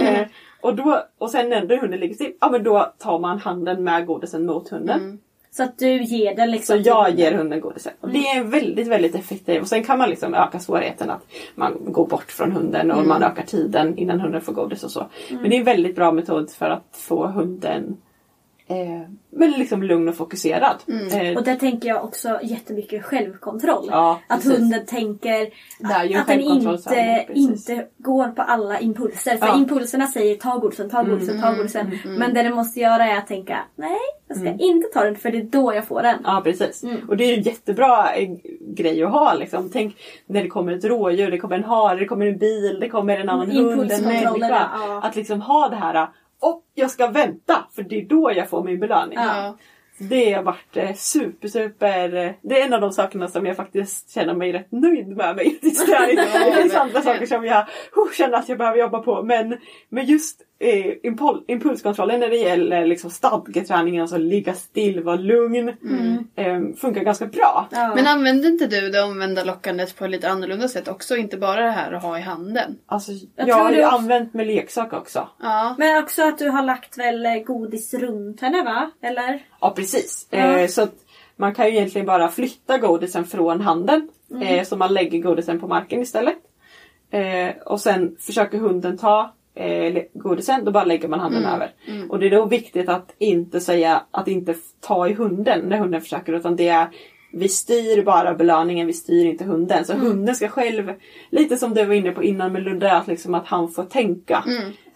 eh, 0.00 0.26
och, 0.60 0.74
då, 0.76 1.02
och 1.18 1.30
sen 1.30 1.48
när 1.48 1.80
hunden 1.80 2.00
ligger 2.00 2.14
still, 2.14 2.32
ja 2.40 2.50
men 2.50 2.64
då 2.64 2.92
tar 2.98 3.18
man 3.18 3.38
handen 3.38 3.84
med 3.84 4.06
godisen 4.06 4.46
mot 4.46 4.68
hunden. 4.68 5.18
Så 5.52 5.62
att 5.62 5.78
du 5.78 6.02
ger 6.02 6.36
den 6.36 6.50
Så 6.50 6.50
liksom 6.50 6.82
till 6.82 6.82
jag 6.82 7.10
ger 7.10 7.32
hunden 7.32 7.60
godisen. 7.60 7.92
Och 8.00 8.10
det 8.10 8.28
är 8.28 8.44
väldigt, 8.44 8.88
väldigt 8.88 9.14
effektivt. 9.14 9.62
Och 9.62 9.68
sen 9.68 9.84
kan 9.84 9.98
man 9.98 10.10
liksom 10.10 10.34
öka 10.34 10.60
svårigheten 10.60 11.10
att 11.10 11.26
man 11.54 11.92
går 11.92 12.06
bort 12.06 12.32
från 12.32 12.52
hunden 12.52 12.90
och 12.90 13.06
man 13.06 13.22
ökar 13.22 13.42
tiden 13.42 13.98
innan 13.98 14.20
hunden 14.20 14.40
får 14.40 14.52
godis 14.52 14.84
och 14.84 14.90
så. 14.90 15.06
Men 15.30 15.50
det 15.50 15.56
är 15.56 15.58
en 15.58 15.64
väldigt 15.64 15.96
bra 15.96 16.12
metod 16.12 16.50
för 16.50 16.70
att 16.70 16.96
få 16.96 17.26
hunden 17.26 17.96
men 19.32 19.50
liksom 19.50 19.82
lugn 19.82 20.08
och 20.08 20.16
fokuserad. 20.16 20.76
Eh, 21.12 21.36
Och 21.36 21.44
där 21.44 21.56
tänker 21.56 21.88
jag 21.88 22.04
också 22.04 22.38
jättemycket 22.42 23.04
självkontroll. 23.04 23.88
Ja, 23.90 24.20
att 24.26 24.44
hunden 24.44 24.86
tänker 24.86 25.38
ju 25.40 26.14
att 26.18 26.26
den 26.26 26.40
inte, 26.40 27.26
inte 27.34 27.86
går 27.98 28.28
på 28.28 28.42
alla 28.42 28.80
impulser. 28.80 29.36
För 29.36 29.46
Ja. 29.46 29.52
Mm, 29.52 29.62
impulserna 29.62 30.06
säger 30.06 30.36
ta 30.36 30.56
godisen, 30.58 30.90
ta 30.90 31.02
godisen, 31.02 31.40
ta 31.40 31.52
godisen. 31.54 31.98
Men 32.04 32.34
det 32.34 32.42
den 32.42 32.54
måste 32.54 32.80
göra 32.80 33.06
är 33.06 33.18
att 33.18 33.26
tänka 33.26 33.58
nej, 33.76 33.98
jag 34.28 34.36
ska 34.36 34.46
Mm. 34.46 34.60
inte 34.60 34.88
ta 34.88 35.04
den 35.04 35.16
för 35.16 35.30
det 35.30 35.38
är 35.38 35.42
då 35.42 35.74
jag 35.74 35.86
får 35.86 36.02
den. 36.02 36.18
Ja 36.24 36.40
precis. 36.44 36.82
Mm. 36.82 37.08
Och 37.08 37.16
det 37.16 37.24
är 37.24 37.36
en 37.36 37.42
jättebra 37.42 38.14
eh, 38.14 38.28
grej 38.60 39.02
att 39.02 39.10
ha. 39.12 39.34
Liksom. 39.34 39.70
Tänk 39.72 39.96
när 40.26 40.42
det 40.42 40.48
kommer 40.48 40.72
ett 40.72 40.84
rådjur, 40.84 41.30
det 41.30 41.38
kommer 41.38 41.56
en 41.56 41.64
hare, 41.64 41.98
det 41.98 42.06
kommer 42.06 42.26
en 42.26 42.38
bil, 42.38 42.78
det 42.80 42.88
kommer 42.88 43.16
en 43.18 43.28
annan 43.28 43.50
hund, 43.50 43.92
en 43.92 44.04
människa. 44.04 44.68
ja. 44.72 45.00
Att 45.02 45.16
liksom 45.16 45.40
ha 45.40 45.68
det 45.68 45.76
här 45.76 46.08
och 46.40 46.64
jag 46.74 46.90
ska 46.90 47.06
vänta 47.06 47.66
för 47.74 47.82
det 47.82 48.00
är 48.00 48.04
då 48.04 48.32
jag 48.36 48.48
får 48.48 48.64
min 48.64 48.80
belöning. 48.80 49.18
Ja. 49.18 49.56
Det 49.98 50.32
har 50.32 50.42
varit 50.42 50.76
eh, 50.76 50.94
super, 50.94 51.48
super... 51.48 52.14
eh, 52.14 52.32
Det 52.42 52.60
är 52.60 52.66
en 52.66 52.72
av 52.74 52.80
de 52.80 52.92
sakerna 52.92 53.28
som 53.28 53.46
jag 53.46 53.56
faktiskt 53.56 54.10
känner 54.10 54.34
mig 54.34 54.52
rätt 54.52 54.72
nöjd 54.72 55.08
med 55.08 55.36
mig. 55.36 55.58
Det 55.62 56.62
finns 56.62 56.74
andra 56.74 57.02
saker 57.02 57.26
som 57.26 57.44
jag 57.44 57.66
oh, 57.96 58.12
känner 58.12 58.38
att 58.38 58.48
jag 58.48 58.58
behöver 58.58 58.78
jobba 58.78 58.98
på. 59.02 59.22
Men, 59.22 59.58
men 59.88 60.06
just 60.06 60.42
impulskontrollen 61.46 62.20
när 62.20 62.28
det 62.28 62.36
gäller 62.36 62.86
liksom 62.86 63.10
stadgeträningen, 63.10 64.02
alltså 64.02 64.18
ligga 64.18 64.54
still, 64.54 65.02
vara 65.02 65.16
lugn. 65.16 65.68
Eh, 66.36 66.60
funkar 66.76 67.00
ganska 67.04 67.26
bra. 67.26 67.68
Ja. 67.70 67.92
Men 67.94 68.06
använder 68.06 68.48
inte 68.48 68.66
du 68.66 68.88
det 68.90 69.02
omvända 69.02 69.44
lockandet 69.44 69.96
på 69.96 70.04
ett 70.04 70.10
lite 70.10 70.28
annorlunda 70.30 70.68
sätt 70.68 70.88
också? 70.88 71.16
Inte 71.16 71.36
bara 71.36 71.60
det 71.62 71.70
här 71.70 71.92
att 71.92 72.02
ha 72.02 72.18
i 72.18 72.20
handen? 72.20 72.78
Alltså, 72.86 73.12
Jag 73.12 73.48
jag, 73.48 73.56
tror 73.56 73.64
har 73.64 73.70
ju 73.70 73.76
du- 73.76 73.84
använt 73.84 74.34
med 74.34 74.46
leksak 74.46 74.92
också. 74.92 75.28
Ja. 75.42 75.74
Men 75.78 76.02
också 76.02 76.22
att 76.22 76.38
du 76.38 76.48
har 76.48 76.62
lagt 76.62 76.98
väl 76.98 77.26
eh, 77.26 77.34
godis 77.34 77.94
runt 77.94 78.40
henne 78.40 78.62
va? 78.64 78.90
Eller? 79.02 79.42
Ja 79.60 79.70
precis. 79.76 80.26
Ja. 80.30 80.38
Eh, 80.38 80.66
så 80.68 80.82
att 80.82 80.94
man 81.36 81.54
kan 81.54 81.66
ju 81.66 81.72
egentligen 81.72 82.06
bara 82.06 82.28
flytta 82.28 82.78
godisen 82.78 83.24
från 83.24 83.60
handen. 83.60 84.08
Eh, 84.42 84.64
så 84.64 84.76
man 84.76 84.94
lägger 84.94 85.18
godisen 85.18 85.60
på 85.60 85.66
marken 85.68 86.00
istället. 86.00 86.36
Eh, 87.10 87.56
och 87.66 87.80
sen 87.80 88.16
försöker 88.20 88.58
hunden 88.58 88.98
ta 88.98 89.34
eh, 89.60 90.02
godisen, 90.14 90.64
då 90.64 90.70
bara 90.70 90.84
lägger 90.84 91.08
man 91.08 91.20
handen 91.20 91.44
över. 91.44 91.70
Och 92.08 92.18
det 92.18 92.26
är 92.26 92.30
då 92.30 92.44
viktigt 92.44 92.88
att 92.88 93.14
inte 93.18 93.60
säga 93.60 94.02
att 94.10 94.28
inte 94.28 94.54
ta 94.80 95.08
i 95.08 95.12
hunden 95.12 95.60
när 95.60 95.78
hunden 95.78 96.00
försöker 96.00 96.32
utan 96.32 96.56
det 96.56 96.68
är 96.68 96.88
vi 97.32 97.48
styr 97.48 98.02
bara 98.02 98.34
belöningen, 98.34 98.86
vi 98.86 98.92
styr 98.92 99.26
inte 99.26 99.44
hunden. 99.44 99.84
Så 99.84 99.92
hunden 99.94 100.34
ska 100.34 100.48
själv, 100.48 100.92
lite 101.30 101.56
som 101.56 101.74
du 101.74 101.84
var 101.84 101.94
inne 101.94 102.10
på 102.12 102.22
innan 102.22 102.52
med 102.52 102.62
Ludde, 102.62 102.92
att, 102.96 103.06
liksom 103.06 103.34
att 103.34 103.46
han 103.46 103.68
får 103.68 103.84
tänka. 103.84 104.44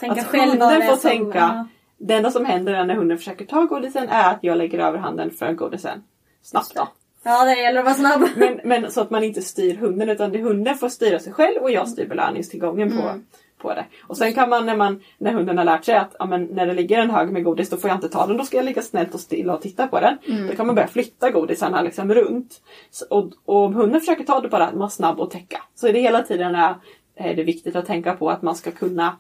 Tänka 0.00 0.20
att 0.20 0.26
själv 0.26 0.50
hunden 0.50 0.82
får 0.82 0.96
som- 0.96 1.10
tänka. 1.10 1.38
ja. 1.38 1.68
Det 1.98 2.14
enda 2.14 2.30
som 2.30 2.44
händer 2.44 2.72
är 2.74 2.84
när 2.84 2.94
hunden 2.94 3.18
försöker 3.18 3.44
ta 3.44 3.62
godisen 3.64 4.08
är 4.08 4.30
att 4.30 4.38
jag 4.40 4.58
lägger 4.58 4.78
över 4.78 4.98
handen 4.98 5.30
för 5.30 5.52
godisen. 5.52 6.02
Snabbt 6.42 6.74
då. 6.74 6.88
Ja, 7.24 7.44
det 7.44 7.60
gäller 7.60 7.78
att 7.78 7.84
vara 7.84 7.94
snabb. 7.94 8.28
Men, 8.36 8.60
men 8.64 8.90
så 8.90 9.00
att 9.00 9.10
man 9.10 9.24
inte 9.24 9.42
styr 9.42 9.76
hunden 9.76 10.08
utan 10.08 10.32
det 10.32 10.42
hunden 10.42 10.74
får 10.76 10.88
styra 10.88 11.18
sig 11.18 11.32
själv 11.32 11.62
och 11.62 11.70
jag 11.70 11.88
styr 11.88 12.08
belöningstillgången 12.08 12.90
på, 12.90 13.20
på 13.64 13.74
det. 13.74 13.84
Och 14.02 14.16
sen 14.16 14.34
kan 14.34 14.48
man 14.48 14.66
när, 14.66 14.76
man 14.76 15.00
när 15.18 15.32
hunden 15.32 15.58
har 15.58 15.64
lärt 15.64 15.84
sig 15.84 15.94
att 15.96 16.16
ja, 16.18 16.26
men 16.26 16.44
när 16.44 16.66
det 16.66 16.74
ligger 16.74 16.98
en 16.98 17.10
hög 17.10 17.32
med 17.32 17.44
godis 17.44 17.70
då 17.70 17.76
får 17.76 17.90
jag 17.90 17.96
inte 17.96 18.08
ta 18.08 18.26
den, 18.26 18.36
då 18.36 18.44
ska 18.44 18.56
jag 18.56 18.64
ligga 18.66 18.82
snällt 18.82 19.14
och 19.14 19.20
stilla 19.20 19.54
och 19.54 19.62
titta 19.62 19.86
på 19.86 20.00
den. 20.00 20.16
Då 20.48 20.56
kan 20.56 20.66
man 20.66 20.74
börja 20.74 20.88
flytta 20.88 21.30
godisarna 21.30 21.82
liksom 21.82 22.14
runt. 22.14 22.60
Så, 22.90 23.04
och, 23.10 23.30
och 23.44 23.64
om 23.64 23.74
hunden 23.74 24.00
försöker 24.00 24.24
ta 24.24 24.40
det 24.40 24.48
bara 24.48 24.66
att 24.66 24.74
man 24.74 24.90
snabb 24.90 25.20
och 25.20 25.30
täcka. 25.30 25.62
Så 25.74 25.86
är 25.86 25.92
det 25.92 26.00
hela 26.00 26.22
tiden 26.22 26.54
är, 26.54 26.74
är 27.16 27.34
det 27.34 27.42
viktigt 27.44 27.76
att 27.76 27.86
tänka 27.86 28.12
på 28.14 28.30
att 28.30 28.42
man 28.42 28.54
ska 28.54 28.70
kunna 28.70 29.16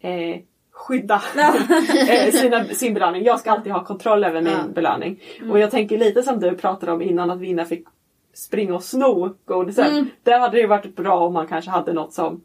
eh, 0.00 0.40
skydda 0.72 1.14
eh, 2.08 2.30
sina, 2.32 2.64
sin 2.64 2.94
belöning. 2.94 3.24
Jag 3.24 3.40
ska 3.40 3.50
alltid 3.50 3.72
ha 3.72 3.84
kontroll 3.84 4.24
över 4.24 4.40
min 4.42 4.52
Ja. 4.52 4.72
belöning. 4.74 5.20
Och 5.50 5.58
jag 5.58 5.70
tänker 5.70 5.98
lite 5.98 6.22
som 6.22 6.40
du 6.40 6.54
pratade 6.54 6.92
om 6.92 7.02
innan 7.02 7.30
att 7.30 7.40
Vinna 7.40 7.64
fick 7.64 7.86
springa 8.34 8.74
och 8.74 8.84
sno 8.84 9.34
godisen. 9.44 10.10
Hade 10.24 10.56
det 10.56 10.60
ju 10.60 10.66
varit 10.66 10.96
bra 10.96 11.26
om 11.26 11.32
man 11.32 11.46
kanske 11.46 11.70
hade 11.70 11.92
något 11.92 12.12
som 12.12 12.40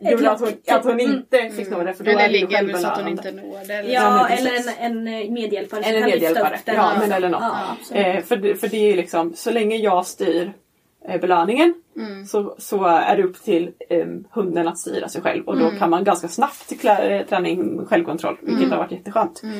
gjorde 0.00 0.30
att 0.30 0.40
hon, 0.40 0.52
att 0.68 0.84
hon 0.84 1.00
inte 1.00 1.50
fick 1.50 1.66
sno 1.66 1.82
det 1.84 1.94
för 1.94 2.04
då 2.04 2.10
Eller 2.10 2.20
är 2.24 2.28
det 2.28 2.34
ju 2.34 2.46
ligger 2.46 2.64
väl 2.64 2.78
så 2.78 2.86
att 2.88 2.98
hon 2.98 3.08
inte 3.08 3.32
når 3.32 3.66
det. 3.66 3.74
Eller 3.74 3.92
Ja, 3.94 4.28
eller 4.28 4.52
en, 4.80 5.08
en 5.08 5.34
medhjälpare 5.34 5.82
som 5.82 5.90
Eller 5.90 6.00
kan 6.00 6.10
lyfta 6.10 6.26
medhjälpare. 6.28 6.58
den. 6.64 6.74
Ja, 6.74 6.92
men 7.00 7.12
eller 7.12 7.28
något. 7.28 7.42
Ja. 7.90 7.96
Eh, 7.96 8.22
för, 8.24 8.36
det- 8.36 8.54
för 8.56 8.68
det 8.68 8.76
är 8.76 8.90
ju 8.90 8.96
liksom, 8.96 9.32
så 9.34 9.50
länge 9.50 9.76
jag 9.76 10.06
styr 10.06 10.52
eh, 11.08 11.20
belöningen 11.20 11.74
så, 12.28 12.54
så 12.58 12.84
är 12.84 13.16
det 13.16 13.22
upp 13.22 13.42
till 13.42 13.70
eh, 13.90 14.06
hunden 14.30 14.68
att 14.68 14.78
styra 14.78 15.08
sig 15.08 15.22
själv 15.22 15.44
och 15.48 15.58
då 15.58 15.70
kan 15.70 15.90
man 15.90 16.04
ganska 16.04 16.28
snabbt 16.28 16.72
klä- 16.82 17.10
eh, 17.20 17.26
träna 17.26 17.48
in 17.48 17.86
självkontroll 17.86 18.36
vilket 18.40 18.70
har 18.70 18.78
varit 18.78 18.92
jätteskönt. 18.92 19.42
Eh, 19.44 19.50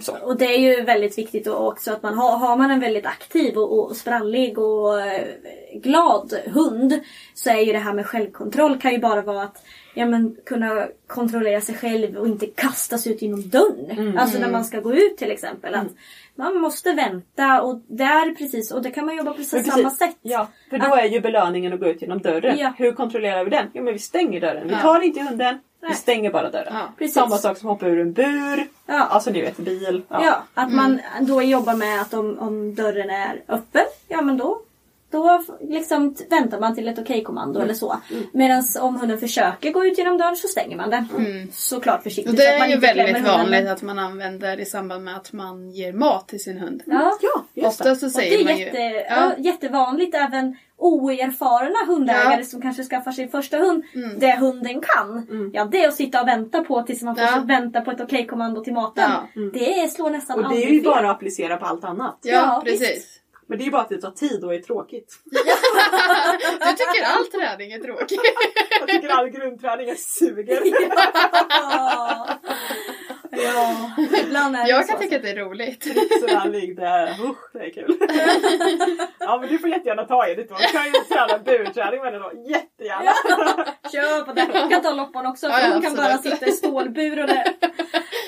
så. 0.00 0.16
Och 0.22 0.36
det 0.36 0.44
är 0.44 0.58
ju 0.58 0.82
väldigt 0.82 1.18
viktigt 1.18 1.46
också 1.46 1.92
att 1.92 2.02
man 2.02 2.14
har, 2.14 2.38
har 2.38 2.56
man 2.56 2.70
en 2.70 2.80
väldigt 2.80 3.06
aktiv 3.06 3.56
och, 3.56 3.78
och 3.78 3.96
sprallig 3.96 4.58
och 4.58 5.00
eh, 5.00 5.26
glad 5.74 6.34
hund 6.46 7.00
så 7.34 7.50
är 7.50 7.60
ju 7.60 7.72
det 7.72 7.78
här 7.78 7.92
med 7.92 8.06
självkontroll 8.06 8.80
kan 8.80 8.92
ju 8.92 8.98
bara 8.98 9.22
vara 9.22 9.42
att 9.42 9.64
ja, 9.94 10.06
men, 10.06 10.36
kunna 10.46 10.88
kontrollera 11.06 11.60
sig 11.60 11.74
själv 11.74 12.16
och 12.16 12.26
inte 12.26 12.46
kastas 12.46 13.06
ut 13.06 13.22
genom 13.22 13.48
dörren. 13.48 14.18
Alltså 14.18 14.38
när 14.38 14.50
man 14.50 14.64
ska 14.64 14.80
gå 14.80 14.94
ut 14.94 15.16
till 15.16 15.30
exempel. 15.30 15.74
Att 15.74 15.86
man 16.34 16.60
måste 16.60 16.92
vänta 16.92 17.62
och 17.62 17.80
där 17.86 18.34
precis 18.34 18.70
och 18.70 18.82
det 18.82 18.90
kan 18.90 19.06
man 19.06 19.16
jobba 19.16 19.32
precis 19.32 19.52
Men 19.52 19.64
samma 19.64 19.90
sätt. 19.90 20.16
Ja, 20.22 20.48
för 20.70 20.78
då 20.78 20.94
är 20.94 21.04
ju 21.04 21.20
belöningen 21.20 21.72
att 21.72 21.80
gå 21.80 21.86
ut 21.86 22.02
genom 22.02 22.18
dörren. 22.18 22.58
Ja. 22.58 22.72
Hur 22.76 22.92
kontrollerar 22.92 23.44
vi 23.44 23.50
den? 23.50 23.66
Jo 23.74 23.82
men 23.82 23.92
vi 23.92 23.98
stänger 23.98 24.40
dörren. 24.40 24.68
Vi 24.68 24.74
tar 24.74 25.00
inte 25.00 25.20
hunden, 25.20 25.58
vi 25.80 25.88
Nej. 25.88 25.96
stänger 25.96 26.30
bara 26.30 26.50
dörren. 26.50 26.74
Ja, 26.74 26.92
precis. 26.98 27.14
Samma 27.14 27.38
sak 27.38 27.58
som 27.58 27.68
hoppa 27.68 27.86
ur 27.86 28.00
en 28.00 28.12
bur. 28.12 28.66
Ja. 28.86 29.04
Alltså 29.04 29.30
ni 29.30 29.40
vet 29.40 29.56
bil. 29.56 30.02
Ja, 30.08 30.42
att 30.54 30.72
man 30.72 31.00
då 31.20 31.42
jobbar 31.42 31.74
med 31.74 32.00
att 32.00 32.14
om, 32.14 32.38
om 32.38 32.74
dörren 32.74 33.10
är 33.10 33.42
öppen, 33.48 33.84
ja 34.08 34.22
men 34.22 34.36
då 34.36 34.60
då 35.10 35.42
liksom 35.60 36.14
väntar 36.30 36.60
man 36.60 36.74
till 36.74 36.88
ett 36.88 36.98
okej-kommando 36.98 37.60
eller 37.60 37.74
så. 37.74 37.96
Medan 38.32 38.64
om 38.80 38.96
hunden 38.96 39.18
försöker 39.18 39.72
gå 39.72 39.84
ut 39.86 39.98
genom 39.98 40.18
dörren 40.18 40.36
så 40.36 40.48
stänger 40.48 40.76
man 40.76 40.90
den. 40.90 41.06
Såklart 41.52 42.02
försiktigt. 42.02 42.30
Och 42.32 42.36
det 42.36 42.42
så 42.42 42.52
att 42.52 42.58
man 42.58 42.68
är 42.68 42.72
ju 42.72 42.78
väldigt 42.80 43.24
vanligt 43.26 43.68
att 43.68 43.82
man 43.82 43.98
använder 43.98 44.60
i 44.60 44.64
samband 44.64 45.04
med 45.04 45.16
att 45.16 45.32
man 45.32 45.70
ger 45.70 45.92
mat 45.92 46.28
till 46.28 46.40
sin 46.42 46.58
hund. 46.58 46.82
Ja. 46.86 47.18
Ja, 47.20 47.44
just. 47.54 47.68
Ofta 47.80 47.84
så 47.84 48.06
Och 48.06 48.12
det 48.12 48.18
säger 48.18 48.40
är 48.40 48.44
man 48.44 48.58
jätte, 48.58 48.78
ju... 48.78 48.94
ja. 49.10 49.32
jättevanligt 49.38 50.14
även 50.14 50.56
oerfarna 50.80 51.86
hundägare 51.86 52.36
Ja. 52.38 52.44
som 52.44 52.62
kanske 52.62 52.82
skaffar 52.84 53.12
sin 53.12 53.28
första 53.28 53.56
hund. 53.56 53.84
Det 54.18 54.36
hunden 54.38 54.80
kan, 54.80 55.26
ja 55.52 55.64
det 55.64 55.84
är 55.84 55.88
att 55.88 55.94
sitta 55.94 56.20
och 56.22 56.28
vänta 56.28 56.64
på 56.64 56.82
tills 56.82 57.02
man 57.02 57.16
får 57.16 57.24
Ja. 57.24 57.42
vänta 57.46 57.80
på 57.80 57.90
ett 57.90 58.00
okej-kommando 58.00 58.64
till 58.64 58.72
maten. 58.72 59.10
Ja. 59.34 59.50
Det 59.52 59.92
slår 59.92 60.10
nästan 60.10 60.36
Och 60.36 60.42
det 60.42 60.48
aldrig 60.48 60.68
är 60.68 60.72
ju 60.72 60.80
fel. 60.80 60.84
bara 60.90 61.10
att 61.10 61.16
applicera 61.16 61.56
på 61.56 61.66
allt 61.66 61.84
annat. 61.84 62.18
Ja, 62.22 62.32
Ja, 62.32 62.62
precis. 62.64 62.80
visst. 62.96 63.17
Men 63.48 63.58
det 63.58 63.62
är 63.62 63.66
ju 63.66 63.70
bara 63.70 63.82
att 63.82 63.88
det 63.88 64.00
tar 64.00 64.10
tid 64.10 64.44
och 64.44 64.54
är 64.54 64.58
tråkigt. 64.58 65.14
Du 66.60 66.72
tycker 66.76 67.04
all 67.04 67.26
träning 67.26 67.72
är 67.72 67.78
tråkig. 67.78 68.18
Jag 68.80 68.88
tycker 68.88 69.08
all 69.08 69.28
grundträning 69.28 69.88
är 69.88 69.94
suger. 69.94 70.62
Ja, 73.30 73.90
ibland 74.22 74.56
är 74.56 74.64
det 74.64 74.70
Jag 74.70 74.86
så. 74.86 74.92
kan 74.92 75.00
tycka 75.00 75.16
att 75.16 75.22
det 75.22 75.30
är 75.30 75.36
roligt. 75.36 75.80
Träning, 76.28 76.74
det 76.74 76.86
är, 76.86 77.10
usch, 77.30 77.52
det 77.52 77.58
är 77.58 77.70
kul. 77.70 77.96
Ja 79.18 79.38
men 79.40 79.48
du 79.48 79.58
får 79.58 79.70
jättegärna 79.70 80.04
ta 80.04 80.28
i 80.28 80.34
det. 80.34 80.42
Du 80.42 80.48
kan 80.72 80.84
ju 80.86 80.92
träna 80.92 81.38
burträning 81.38 82.02
med 82.02 82.12
det 82.12 82.18
då. 82.18 82.32
Jättegärna. 82.48 83.12
Kör 83.92 84.22
på 84.24 84.32
det. 84.32 84.46
Hon 84.60 84.70
kan 84.70 84.82
ta 84.82 84.90
loppan 84.90 85.26
också 85.26 85.46
Ja, 85.46 85.60
ja, 85.60 85.68
hon 85.72 85.82
kan 85.82 85.96
bara 85.96 86.18
sitta 86.18 86.46
i 86.46 86.52
stålbur 86.52 87.20
och 87.22 87.26
det 87.28 87.54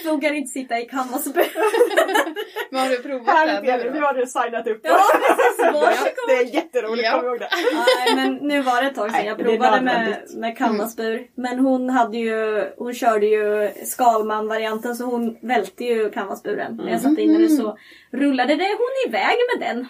vågar 0.05 0.33
inte 0.33 0.49
sitta 0.51 0.79
i 0.81 0.85
canvasbur. 0.85 1.47
Men 2.71 2.81
har 2.81 2.89
du 2.89 3.03
provat 3.03 3.27
det 3.27 3.33
Härligt 3.33 3.93
nu 3.95 4.01
har 4.01 4.15
du 4.15 4.27
signat 4.27 4.67
upp. 4.67 4.81
Ja, 4.83 4.99
precis. 5.13 5.57
Ja, 5.73 5.73
Varsågod. 5.81 6.13
det 6.29 6.35
är 6.35 6.55
jätteroligt, 6.55 7.05
Ja. 7.09 7.19
kom 7.19 7.29
ihåg 7.29 7.39
det. 7.41 7.49
Nej 8.07 8.15
men 8.17 8.35
nu 8.49 8.63
var 8.63 8.83
det 8.83 8.89
ett 8.89 8.95
tag 8.95 9.11
sedan 9.11 9.19
Nej, 9.21 9.27
jag 9.29 9.39
provade 9.39 9.81
med, 9.81 10.17
med 10.37 10.59
canvasbur. 10.59 11.27
Men 11.35 11.59
hon 11.59 11.91
hade 11.91 12.17
ju, 12.19 12.65
hon 12.77 12.95
körde 12.95 13.27
ju 13.27 13.71
Skalman-varianten 13.85 14.95
så 14.97 15.05
hon 15.05 15.37
välte 15.43 15.85
ju 15.85 16.11
canvasburen. 16.11 16.77
När 16.77 16.91
jag 16.91 17.01
satte 17.01 17.23
in 17.23 17.33
henne 17.35 17.49
så 17.49 17.79
rullade 18.13 18.55
det 18.57 18.77
hon 18.79 19.09
iväg 19.11 19.37
med 19.57 19.69
den. 19.69 19.87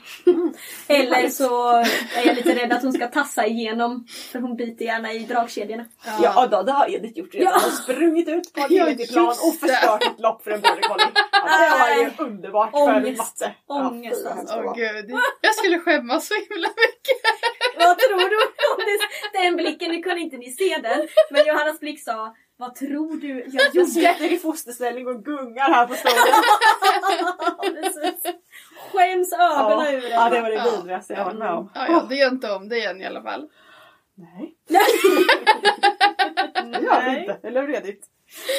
Eller 0.89 1.29
så 1.29 1.71
är 2.17 2.27
jag 2.27 2.37
lite 2.37 2.55
rädd 2.55 2.73
att 2.73 2.83
hon 2.83 2.93
ska 2.93 3.07
tassa 3.09 3.47
igenom 3.47 4.07
för 4.33 4.39
hon 4.39 4.57
biter 4.57 4.85
gärna 4.85 5.13
i 5.13 5.19
dragkedjorna. 5.19 5.85
Ja, 6.23 6.47
då, 6.51 6.63
det 6.63 6.73
har 6.73 6.95
Edith 6.95 7.19
gjort 7.19 7.35
redan. 7.35 7.53
Ja. 7.53 7.53
Hon 7.55 7.63
har 7.63 7.71
sprungit 7.71 8.29
ut 8.29 8.53
på 8.55 8.61
en 8.61 8.67
Ja, 8.77 8.87
plan 9.13 9.29
och 9.29 9.55
förstört 9.61 10.00
ett 10.07 10.21
lopp 10.21 10.43
för 10.43 10.51
en 10.51 10.61
border 10.61 10.83
collie. 10.83 11.07
Ja, 11.33 11.59
det 11.59 11.79
var 11.79 11.89
ju 12.05 12.11
underbart 12.31 12.71
för 12.71 13.17
matte. 13.17 13.55
Ångest, 13.67 14.23
Ja, 14.25 14.31
alltså. 14.31 14.63
Åh 14.65 14.75
gud. 14.75 15.11
Jag 15.41 15.55
skulle 15.55 15.79
skämmas 15.79 16.27
så 16.29 16.35
himla 16.35 16.69
mycket. 16.69 17.21
Vad 17.79 17.99
tror 17.99 18.19
du 18.19 18.37
om 18.37 18.81
det? 18.87 19.39
Den 19.39 19.57
blicken, 19.57 19.91
nu 19.91 20.03
kunde 20.03 20.21
inte 20.21 20.37
ni 20.37 20.51
se 20.53 20.79
den. 20.83 21.09
Men 21.31 21.47
Johannas 21.47 21.81
blick 21.81 22.05
sa 22.05 22.35
Vad 22.57 22.75
tror 22.75 23.17
du 23.17 23.29
jag 23.29 23.47
Jag 23.65 23.75
gjorde? 23.75 23.89
sitter 23.89 24.33
i 24.33 24.39
fosterställning 24.39 25.07
och 25.09 25.25
gungar 25.25 25.71
här 25.71 25.87
på 25.87 25.95
stolen. 25.95 26.43
Skäms 28.93 29.33
ögonen 29.33 29.85
Ja, 29.87 29.93
ur 29.93 30.09
ja, 30.11 30.29
det 30.29 30.41
var 30.41 30.51
det 30.51 30.71
vidrigaste 30.77 31.13
jag 31.13 31.25
varit 31.25 31.39
med 31.39 31.51
om. 31.51 31.71
Ja, 31.75 31.87
ja, 31.89 32.07
det 32.09 32.15
gör 32.15 32.29
inte 32.29 32.51
om 32.53 32.69
det 32.69 32.77
igen 32.77 33.01
i 33.01 33.07
alla 33.07 33.23
fall. 33.23 33.49
Nej, 34.15 34.55
det 36.73 36.81
gör 36.81 37.11
vi 37.11 37.21
inte. 37.21 37.49
Eller 37.49 37.61
hur 37.61 37.75
Edith? 37.75 38.07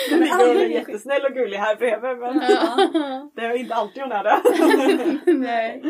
Du 0.10 0.20
ligger 0.20 0.50
och 0.50 0.56
är 0.62 0.66
jättesnäll 0.66 1.26
och 1.26 1.34
gullig 1.34 1.58
här 1.58 1.76
bredvid 1.76 2.18
men 2.18 2.40
det 3.36 3.42
är 3.42 3.58
inte 3.58 3.76
alltid 3.76 4.04
hon 4.04 4.12
är 4.12 4.24
det. 4.24 4.40
Nej. 5.34 5.84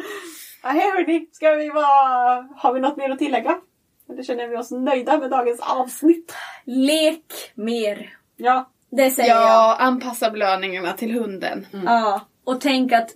Ja, 0.64 0.70
Hej 0.70 0.92
hörni, 0.92 1.28
ska 1.32 1.52
vi 1.52 1.70
vara... 1.70 2.48
har 2.58 2.74
vi 2.74 2.80
något 2.80 2.98
mer 2.98 3.10
att 3.10 3.20
tillägga? 3.20 3.58
Eller 4.10 4.24
känner 4.24 4.48
vi 4.48 4.58
oss 4.58 4.72
nöjda 4.72 5.18
med 5.18 5.30
dagens 5.30 5.60
avsnitt? 5.60 6.36
Lek 6.66 7.52
mer. 7.56 8.18
Ja, 8.38 8.70
Det 8.92 9.10
säger 9.10 9.30
jag. 9.30 9.42
Ja, 9.42 9.76
anpassa 9.80 10.32
belöningarna 10.32 10.94
till 10.94 11.12
hunden. 11.20 11.68
Ja. 11.86 12.22
Och 12.44 12.62
tänk 12.62 12.92
att 12.92 13.10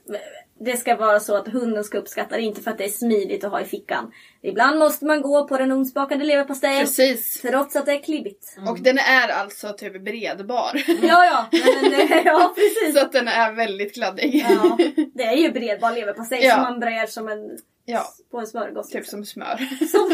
det 0.59 0.77
ska 0.77 0.95
vara 0.95 1.19
så 1.19 1.35
att 1.35 1.47
hunden 1.47 1.83
ska 1.83 1.97
uppskatta 1.97 2.35
det, 2.35 2.41
inte 2.41 2.61
för 2.61 2.71
att 2.71 2.77
det 2.77 2.83
är 2.83 2.89
smidigt 2.89 3.43
att 3.43 3.51
ha 3.51 3.61
i 3.61 3.65
fickan. 3.65 4.11
Ibland 4.41 4.79
måste 4.79 5.05
man 5.05 5.21
gå 5.21 5.47
på 5.47 5.57
den 5.57 5.71
ugnsbakade 5.71 6.23
leverpastejen. 6.23 6.79
Precis. 6.79 7.41
Trots 7.41 7.75
att 7.75 7.85
det 7.85 7.91
är 7.91 8.03
klibbigt. 8.03 8.57
Och 8.69 8.79
den 8.79 8.97
är 8.97 9.27
alltså 9.27 9.73
typ 9.73 10.01
bredbar. 10.05 10.71
Ja, 11.01 11.25
ja. 11.25 11.45
Men, 11.51 11.91
men, 11.91 12.07
ja, 12.25 12.53
precis. 12.55 12.95
Så 12.95 13.05
att 13.05 13.11
den 13.11 13.27
är 13.27 13.53
väldigt 13.53 13.93
kladdig. 13.93 14.45
Ja, 14.49 14.77
det 15.13 15.23
är 15.23 15.35
ju 15.37 15.51
bredbar 15.51 15.91
leverpastej 15.91 16.39
Ja. 16.45 16.53
som 16.53 16.63
man 16.63 16.79
brer 16.79 17.05
som 17.05 17.27
en, 17.27 17.57
Ja, 17.85 18.05
på 18.31 18.39
en 18.39 18.47
smörgås. 18.47 18.89
typ 18.89 19.05
som 19.07 19.25
smör. 19.25 19.57
som, 19.79 20.09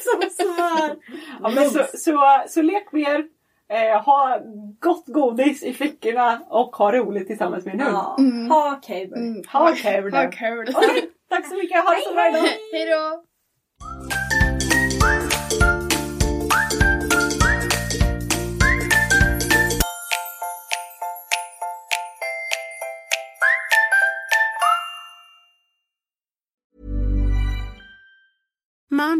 som 0.00 0.30
smör. 0.44 0.96
ja 1.42 1.48
men 1.48 1.70
så, 1.70 1.84
så, 1.94 2.42
så 2.48 2.62
lek 2.62 2.92
mer. 2.92 3.24
Eh, 3.72 4.02
ha 4.02 4.40
gott 4.80 5.06
godis 5.06 5.62
i 5.62 5.72
fickorna 5.72 6.40
och 6.48 6.76
ha 6.76 6.92
roligt 6.92 7.26
tillsammans 7.26 7.64
med 7.64 7.74
en 7.74 7.80
hund. 7.80 7.94
Ja. 7.94 8.16
Mm. 8.18 8.50
Ha 8.50 8.80
kul. 8.82 9.12
Mm. 9.12 9.42
Ha 9.52 9.74
kul. 9.74 10.14
Ha 10.14 10.30
kul. 10.30 10.68
Okej, 10.74 11.10
tack 11.30 11.48
så 11.48 11.54
mycket. 11.54 11.84
Ha 11.84 11.94
det 11.94 12.00
så 12.00 12.14
bra 12.14 12.28
idag. 12.28 12.40
Hej 12.72 12.90
då! 12.90 13.24